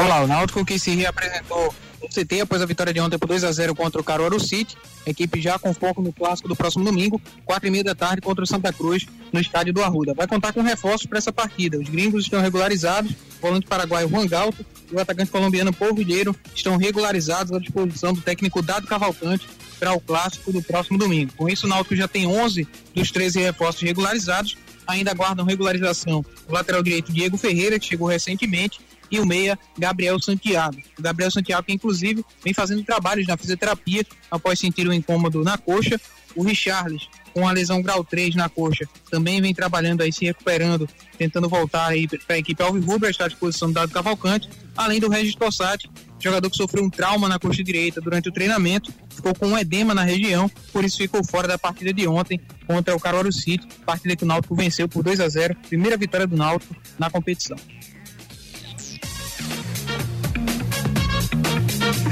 [0.03, 1.73] Olá, o Náutico que se reapresentou
[2.07, 4.77] CT após a vitória de ontem por 2 a 0 contra o Caruaru City.
[5.05, 8.43] Equipe já com foco no clássico do próximo domingo, quatro e meia da tarde contra
[8.43, 10.13] o Santa Cruz no estádio do Arruda.
[10.13, 11.77] Vai contar com reforços para essa partida.
[11.77, 16.35] Os gringos estão regularizados, o volante paraguaio Juan Galto e o atacante colombiano Paul Vilheiro
[16.53, 19.47] estão regularizados à disposição do técnico Dado Cavalcante
[19.79, 21.31] para o clássico do próximo domingo.
[21.37, 24.57] Com isso, o Náutico já tem 11 dos 13 reforços regularizados.
[24.85, 28.81] Ainda aguardam regularização o lateral direito Diego Ferreira, que chegou recentemente,
[29.11, 30.77] e o meia Gabriel Santiago.
[30.97, 35.57] O Gabriel Santiago, que inclusive vem fazendo trabalhos na fisioterapia após sentir um incômodo na
[35.57, 35.99] coxa.
[36.35, 40.87] O Richarles, com a lesão grau 3 na coxa, também vem trabalhando aí, se recuperando,
[41.17, 44.47] tentando voltar aí para a equipe Alvirrubra, está à disposição do Dado Cavalcante,
[44.77, 45.89] além do Regis Tossati,
[46.19, 49.93] jogador que sofreu um trauma na coxa direita durante o treinamento, ficou com um edema
[49.93, 54.15] na região, por isso ficou fora da partida de ontem contra o Caruaru City, partida
[54.15, 57.57] que o Náutico venceu por 2 a 0, primeira vitória do Náutico na competição.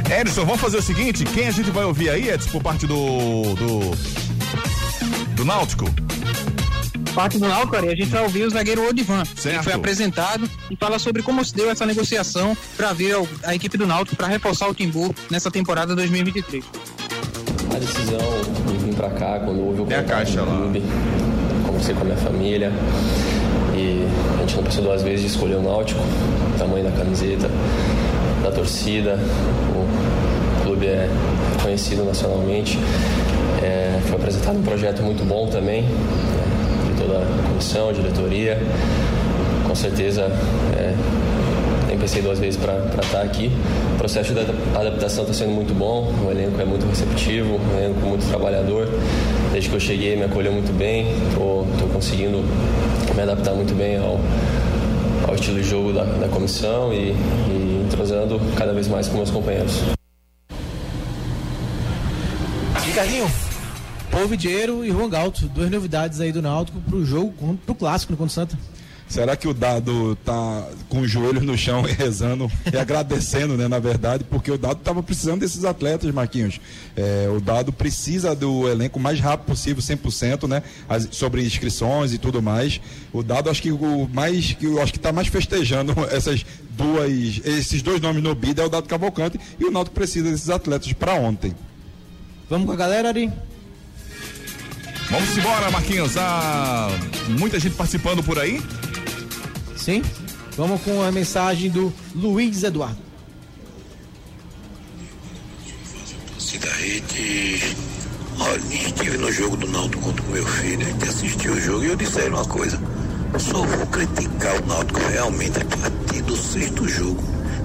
[0.09, 2.95] Edson, vamos fazer o seguinte: quem a gente vai ouvir aí, Edson, por parte do.
[3.55, 3.91] do.
[5.35, 5.85] do Náutico?
[7.13, 10.99] Parte do Náutico, a gente vai ouvir o zagueiro Odivan, que foi apresentado e fala
[10.99, 14.67] sobre como se deu essa negociação para ver a, a equipe do Náutico para reforçar
[14.67, 16.63] o Timbu nessa temporada 2023.
[17.75, 18.19] A decisão
[18.67, 20.57] de vir para cá, quando houve o Tem a caixa lá.
[20.57, 20.83] clube,
[21.65, 22.71] conversei com a minha família
[23.75, 27.49] e a gente não pensou duas vezes de escolher o Náutico, o tamanho da camiseta,
[28.47, 29.19] da torcida,
[29.75, 31.09] o clube é
[31.61, 32.79] conhecido nacionalmente.
[33.61, 38.57] É, foi apresentado um projeto muito bom também, de toda a comissão, diretoria.
[39.67, 40.31] Com certeza
[40.77, 40.93] é,
[41.87, 43.51] nem pensei duas vezes para estar aqui.
[43.95, 47.99] O processo de adaptação está sendo muito bom, o elenco é muito receptivo, um elenco
[47.99, 48.87] muito trabalhador.
[49.51, 52.43] Desde que eu cheguei me acolheu muito bem, estou conseguindo
[53.13, 54.19] me adaptar muito bem ao,
[55.27, 57.15] ao estilo de jogo da, da comissão e,
[57.49, 59.73] e entrosando cada vez mais com meus companheiros.
[62.85, 63.31] Ricardinho,
[64.11, 68.17] Paul Vidieiro e Juan Galto, duas novidades aí do Náutico pro jogo, pro clássico no
[68.17, 68.57] Conto Santa.
[69.09, 73.67] Será que o Dado tá com os joelhos no chão e rezando e agradecendo, né,
[73.67, 76.59] na verdade, porque o Dado estava precisando desses atletas, Marquinhos.
[76.95, 82.17] É, o Dado precisa do elenco mais rápido possível, 100%, né, as, sobre inscrições e
[82.17, 82.81] tudo mais.
[83.13, 87.41] O Dado acho que o mais que eu acho que tá mais festejando essas duas
[87.43, 90.91] esses dois nomes no bid é o Dado Cavalcante e o Náutico precisa desses atletas
[90.93, 91.55] para ontem.
[92.49, 93.31] Vamos com a galera, Ari?
[95.09, 96.17] Vamos embora, Marquinhos.
[96.17, 96.89] Ah,
[97.29, 98.61] muita gente participando por aí.
[99.87, 100.03] Sim.
[100.57, 102.97] Vamos com a mensagem do Luiz Eduardo.
[106.37, 107.73] Cida Rede,
[108.37, 111.85] olha, estive no jogo do Naldo contra o meu filho, a gente assistiu o jogo
[111.85, 112.77] e eu disse uma coisa.
[113.39, 117.23] Só vou criticar o Náutico realmente a partir do sexto jogo.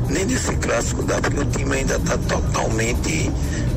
[0.09, 3.33] Nem desse clássico dá, porque o time ainda está totalmente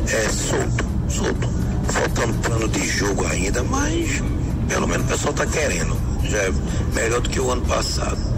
[0.07, 1.49] é, solto, solto.
[1.91, 4.21] Faltando plano de jogo ainda, mas
[4.67, 5.97] pelo menos o pessoal está querendo.
[6.29, 6.53] Já é
[6.93, 8.34] melhor do que o ano passado.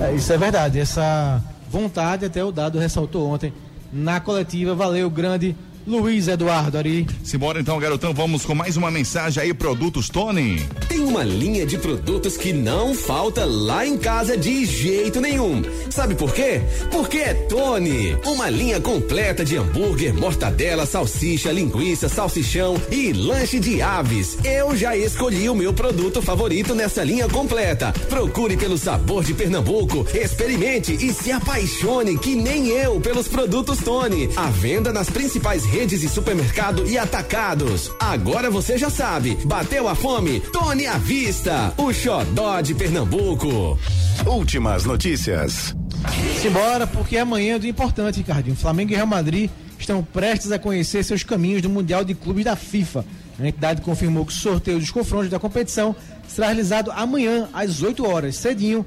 [0.00, 0.78] É, isso é verdade.
[0.78, 3.52] Essa vontade, até o dado ressaltou ontem
[3.92, 4.74] na coletiva.
[4.74, 5.56] Valeu, grande
[5.86, 7.06] Luiz Eduardo Ari.
[7.22, 10.60] Simbora então, garotão, vamos com mais uma mensagem aí, Produtos Tony.
[10.88, 15.62] Tem uma linha de produtos que não falta lá em casa de jeito nenhum.
[15.88, 16.60] Sabe por quê?
[16.90, 18.16] Porque é Tony.
[18.24, 24.38] Uma linha completa de hambúrguer, mortadela, salsicha, linguiça, salsichão e lanche de aves.
[24.44, 27.92] Eu já escolhi o meu produto favorito nessa linha completa.
[28.08, 34.28] Procure pelo sabor de Pernambuco, experimente e se apaixone que nem eu pelos produtos Tony.
[34.34, 37.92] A venda nas principais redes de supermercado e atacados.
[38.00, 40.40] Agora você já sabe, bateu a fome?
[40.40, 43.78] Tony à vista, o xodó de Pernambuco.
[44.24, 45.76] Últimas notícias.
[46.40, 48.56] Simbora, porque amanhã é do importante, Ricardinho.
[48.56, 52.56] Flamengo e Real Madrid estão prestes a conhecer seus caminhos do Mundial de Clubes da
[52.56, 53.04] FIFA.
[53.38, 55.94] A entidade confirmou que o sorteio dos confrontos da competição
[56.26, 58.84] será realizado amanhã, às 8 horas, cedinho,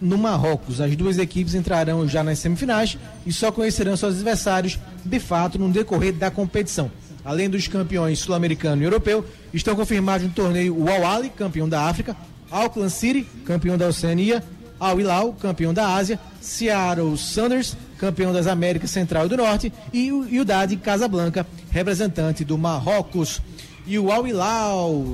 [0.00, 0.80] no Marrocos.
[0.80, 5.70] As duas equipes entrarão já nas semifinais e só conhecerão seus adversários de fato no
[5.70, 6.90] decorrer da competição.
[7.24, 12.16] Além dos campeões sul-americano e europeu, estão confirmados no torneio o Al-Ali, campeão da África,
[12.50, 14.42] Auckland City, campeão da Oceania,
[14.80, 20.12] Al Hilal, campeão da Ásia, Seattle Sanders, campeão das Américas Central e do Norte, e
[20.12, 23.42] o Iudade Casablanca, representante do Marrocos.
[23.86, 25.04] E o Al Hilal,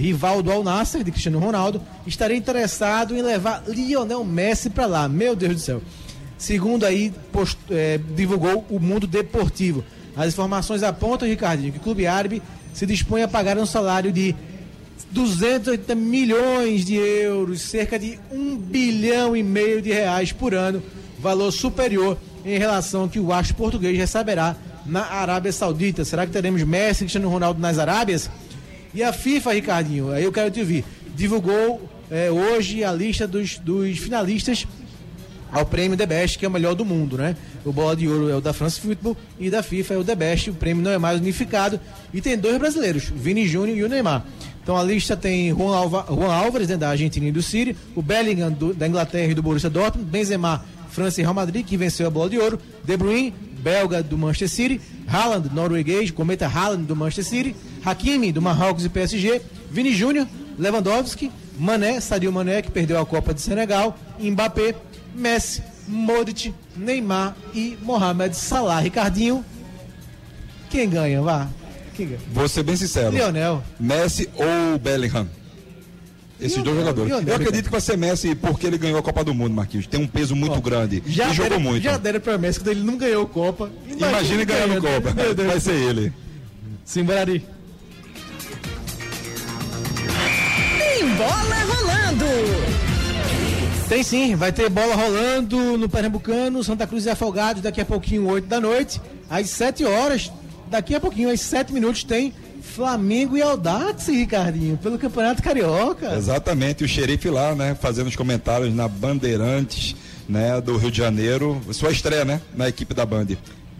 [0.00, 5.08] rival do Al Nasser, de Cristiano Ronaldo, estaria interessado em levar Lionel Messi para lá.
[5.08, 5.82] Meu Deus do céu.
[6.38, 9.84] Segundo aí post, é, divulgou o Mundo Deportivo.
[10.16, 12.42] As informações apontam, Ricardinho, que o clube árabe
[12.72, 14.34] se dispõe a pagar um salário de
[15.10, 20.82] 280 milhões de euros, cerca de um bilhão e meio de reais por ano,
[21.18, 26.04] valor superior em relação ao que o Astro português receberá na Arábia Saudita.
[26.04, 28.30] Será que teremos Messi e Cristiano Ronaldo nas Arábias?
[28.92, 30.84] E a FIFA, Ricardinho, aí eu quero te ouvir,
[31.14, 34.66] divulgou é, hoje a lista dos, dos finalistas
[35.52, 37.36] ao prêmio The Best, que é o melhor do mundo, né?
[37.64, 40.14] O Bola de Ouro é o da France Football e da FIFA é o The
[40.14, 40.50] Best.
[40.50, 41.80] O prêmio não é mais unificado
[42.12, 44.24] e tem dois brasileiros, Vini Júnior e o Neymar.
[44.62, 48.02] Então a lista tem Juan, Alva, Juan Álvares, né, da Argentina e do City, o
[48.02, 52.06] Bellingham do, da Inglaterra e do Borussia Dortmund, Benzema, França e Real Madrid, que venceu
[52.06, 56.96] a Bola de Ouro, De Bruyne, belga do Manchester City, Haaland, norueguês, cometa Haaland do
[56.96, 59.40] Manchester City, Hakimi do Marrocos e PSG,
[59.70, 60.26] Vini Júnior,
[60.58, 64.74] Lewandowski, Mané, Sadio Mané, que perdeu a Copa de Senegal, Mbappé,
[65.14, 68.80] Messi, Modric, Neymar e Mohamed Salah.
[68.80, 69.44] Ricardinho,
[70.70, 71.20] quem ganha?
[71.20, 71.48] Vá.
[71.94, 72.20] Quem ganha?
[72.32, 73.10] Vou ser bem sincero.
[73.10, 73.62] Lionel.
[73.78, 75.28] Messi ou Bellingham?
[76.40, 77.10] Esses dois jogadores.
[77.26, 79.86] Eu acredito que vai ser Messi porque ele ganhou a Copa do Mundo, Marquinhos.
[79.86, 81.02] Tem um peso muito grande.
[81.06, 81.82] Já e jogou muito.
[81.82, 83.70] Já deram pra Messi quando ele não ganhou Copa.
[83.88, 85.12] Imagine ganhando Copa.
[85.14, 85.48] Meu Deus.
[85.48, 86.12] Vai ser ele.
[86.84, 87.44] Simbrari.
[90.78, 92.24] Tem bola rolando.
[93.88, 98.28] Tem sim, vai ter bola rolando no Pernambucano, Santa Cruz e Afogados, daqui a pouquinho,
[98.28, 100.30] 8 da noite, às 7 horas,
[100.70, 106.14] daqui a pouquinho, às 7 minutos, tem Flamengo e Audax, Ricardinho, pelo Campeonato Carioca.
[106.16, 109.94] Exatamente, o xerife lá, né, fazendo os comentários na Bandeirantes,
[110.28, 111.60] né, do Rio de Janeiro.
[111.72, 113.26] Sua estreia, né, na equipe da Band.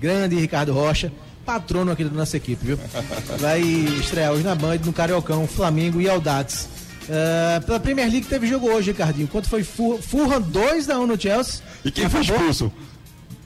[0.00, 1.12] Grande Ricardo Rocha,
[1.44, 2.78] patrono aqui da nossa equipe, viu?
[3.38, 6.68] Vai estrear hoje na Band, no Cariocão, Flamengo e Audax.
[7.08, 9.26] Uh, pela Premier League teve jogo hoje, Ricardinho.
[9.26, 11.60] Quanto foi Fu- Fulham 2 a 1 no Chelsea?
[11.84, 12.70] E quem foi expulso?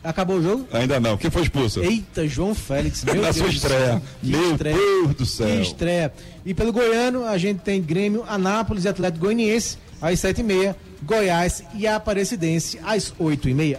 [0.04, 0.68] Acabou o jogo?
[0.70, 1.16] Ainda não.
[1.16, 1.80] Quem foi expulso?
[1.82, 4.02] Eita, João Félix, meu Na Deus sua do estreia.
[4.20, 4.76] Que Meu estreia.
[4.76, 5.46] Deus do céu.
[5.48, 6.12] Que estreia.
[6.44, 11.86] E pelo Goiano, a gente tem Grêmio, Anápolis e Atlético Goianiense às 7h30, Goiás e
[11.86, 13.78] Aparecidense às 8h30.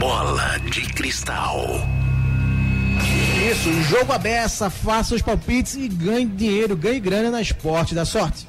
[0.00, 1.64] Bola de cristal.
[3.50, 8.04] Isso, jogo a beça, faça os palpites e ganhe dinheiro, ganhe grana na esporte da
[8.04, 8.48] sorte.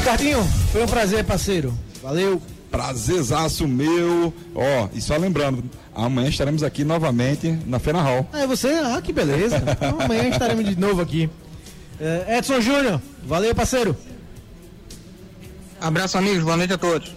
[0.00, 0.42] Ricardinho,
[0.72, 1.74] foi um prazer, parceiro.
[2.02, 2.40] Valeu.
[2.70, 4.32] Prazerzaço meu.
[4.54, 5.62] Ó, e só lembrando,
[5.94, 8.26] amanhã estaremos aqui novamente na Fena Hall.
[8.32, 8.68] É você?
[8.82, 9.60] Ah, que beleza.
[9.70, 11.28] Então, amanhã estaremos de novo aqui.
[12.00, 13.94] É, Edson Júnior, valeu, parceiro.
[15.78, 16.44] Abraço, amigos.
[16.44, 17.14] Boa noite a todos.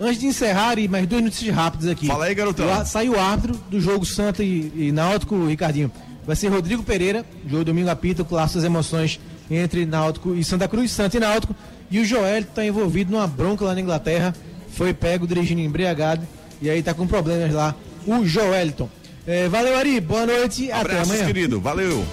[0.00, 2.06] Antes de encerrar, e mais duas notícias rápidas aqui.
[2.06, 2.66] Fala aí, garotão.
[2.86, 5.92] Saiu o árbitro do jogo Santa e, e Náutico, Ricardinho.
[6.26, 10.90] Vai ser Rodrigo Pereira, jogo domingo apita, com as emoções entre Náutico e Santa Cruz,
[10.90, 11.54] Santa e Náutico.
[11.90, 14.34] E o Joel está envolvido numa bronca lá na Inglaterra.
[14.72, 16.26] Foi pego dirigindo embriagado.
[16.60, 17.74] E aí tá com problemas lá.
[18.06, 18.88] O Joelton.
[19.26, 20.00] É, valeu, Ari.
[20.00, 20.70] Boa noite.
[20.70, 21.26] Até Abraços, amanhã.
[21.26, 21.60] querido.
[21.60, 22.04] Valeu.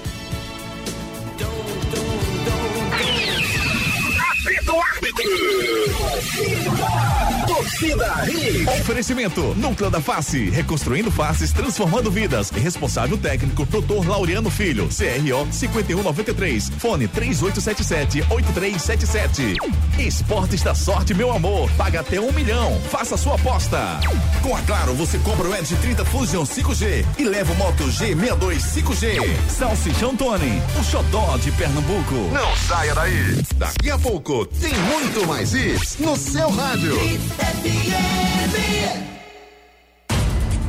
[7.45, 8.67] Torcida Hits.
[8.81, 12.49] Oferecimento Núcleo da Face, reconstruindo faces, transformando vidas.
[12.49, 14.07] Responsável técnico Dr.
[14.07, 19.57] Laureano Filho, CRO 5193, fone 3877-8377.
[19.99, 21.69] Esportes da sorte, meu amor.
[21.77, 22.81] Paga até um milhão.
[22.89, 23.99] Faça sua aposta.
[24.41, 28.57] Com a Claro, você compra o Edge 30 Fusion 5G e leva o Moto G62
[28.59, 29.19] 5G.
[29.49, 32.15] Salsichão Tony, o xodó de Pernambuco.
[32.33, 33.37] Não saia daí.
[33.57, 36.95] Daqui a pouco tem muito mais hits no seu rádio.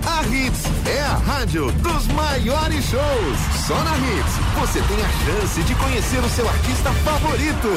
[0.07, 3.67] A Hits é a rádio dos maiores shows.
[3.67, 7.69] Só na Hits você tem a chance de conhecer o seu artista favorito.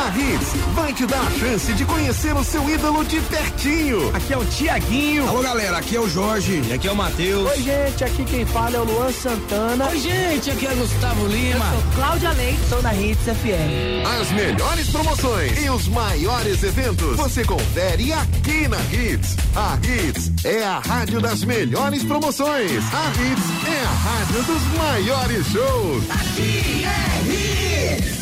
[0.00, 4.14] A Hits vai te dar a chance de conhecer o seu ídolo de pertinho.
[4.14, 5.28] Aqui é o Tiaguinho.
[5.28, 6.62] Alô, galera, aqui é o Jorge.
[6.66, 7.50] E aqui é o Matheus.
[7.50, 9.88] Oi, gente, aqui quem fala é o Luan Santana.
[9.88, 11.64] Oi, gente, aqui é Gustavo Lima.
[11.66, 14.20] Eu sou Cláudia Leite, sou da Hits FM.
[14.20, 19.36] As melhores promoções e os maiores eventos você confere aqui na Hits.
[19.54, 22.82] A Hits é a rádio das melhores promoções.
[22.94, 26.04] A Hits é a rádio dos maiores shows.
[26.10, 28.19] Aqui é Hits.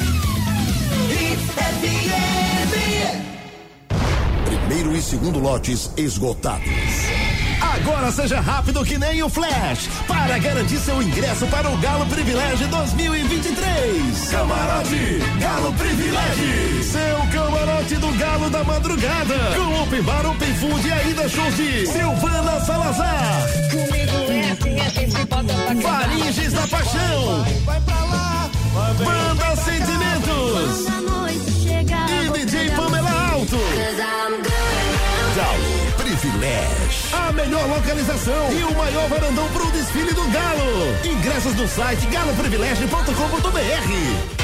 [4.45, 6.69] Primeiro e segundo lotes esgotados.
[7.61, 12.67] Agora seja rápido que nem o Flash para garantir seu ingresso para o Galo Privilégio
[12.69, 14.29] 2023.
[14.31, 16.85] Camarote Galo Privilégio.
[16.85, 19.35] Seu camarote do Galo da Madrugada.
[19.57, 23.47] Com Open Bar, Open Food e ainda shows de Silvana Salazar.
[23.71, 27.45] Comigo é assim, a gente bota pra Faringes da Paixão.
[27.65, 28.51] Vai pra lá.
[28.99, 31.08] Banda Sentimentos.
[35.39, 37.17] Galo Privilégio.
[37.17, 40.99] A melhor localização e o maior varandão para o desfile do Galo.
[41.05, 44.38] Ingressos no site galoprivilégio.com.br.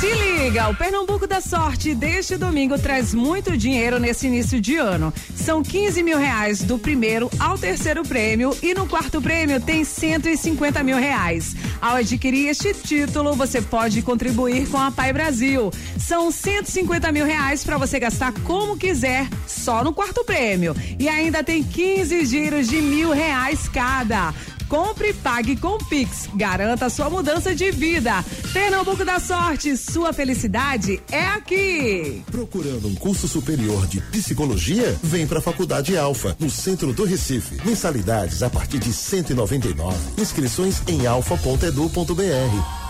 [0.00, 5.12] Se liga, o Pernambuco da Sorte deste domingo traz muito dinheiro nesse início de ano.
[5.34, 10.84] São 15 mil reais do primeiro ao terceiro prêmio e no quarto prêmio tem 150
[10.84, 11.56] mil reais.
[11.80, 15.72] Ao adquirir este título, você pode contribuir com a Pai Brasil.
[15.98, 20.76] São 150 mil reais para você gastar como quiser, só no quarto prêmio.
[20.96, 24.32] E ainda tem 15 giros de mil reais cada.
[24.68, 26.28] Compre e pague com Pix.
[26.34, 28.24] Garanta sua mudança de vida.
[28.52, 32.22] Pernambuco da Sorte, sua felicidade é aqui.
[32.30, 34.96] Procurando um curso superior de psicologia?
[35.02, 37.56] Vem para a Faculdade Alfa, no centro do Recife.
[37.64, 39.96] Mensalidades a partir de 199.
[40.20, 42.87] Inscrições em alfa.edu.br.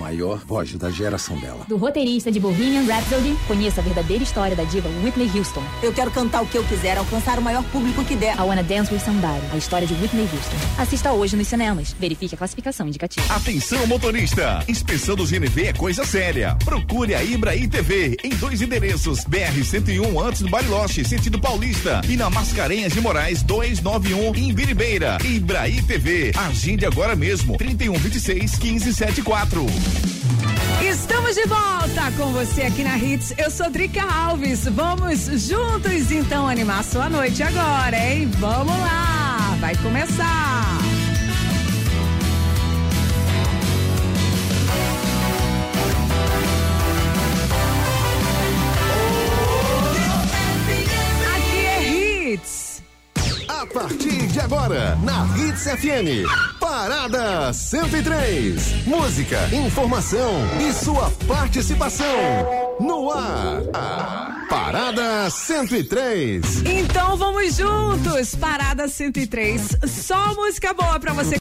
[0.00, 1.66] Maior voz da geração dela.
[1.68, 5.62] Do roteirista de Bohemian Rhapsody, conheça a verdadeira história da diva Whitney Houston.
[5.82, 8.34] Eu quero cantar o que eu quiser, alcançar o maior público que der.
[8.38, 10.56] I Wanna Dance With Somebody, a história de Whitney Houston.
[10.78, 11.94] Assista hoje nos cinemas.
[12.00, 13.26] Verifique a classificação indicativa.
[13.34, 16.56] Atenção motorista, inspeção do GNV é coisa séria.
[16.64, 22.16] Procure a Ibraí TV em dois endereços, BR 101 antes do Bariloche, sentido Paulista e
[22.16, 25.18] na Mascarenhas de Moraes 291 em Biribeira.
[25.22, 29.89] Ibraí TV, agende agora mesmo 3126 1574.
[30.82, 33.34] Estamos de volta com você aqui na Hits.
[33.38, 34.64] Eu sou Drica Alves.
[34.66, 38.28] Vamos juntos então animar sua noite agora, hein?
[38.38, 40.89] Vamos lá, vai começar.
[53.72, 56.26] Partir de agora, na Hits FM,
[56.58, 58.86] Parada 103.
[58.86, 62.06] Música, informação e sua participação.
[62.80, 63.60] No ar,
[64.48, 66.62] Parada 103.
[66.64, 68.34] Então vamos juntos.
[68.34, 69.76] Parada 103.
[69.86, 71.38] Só música boa pra você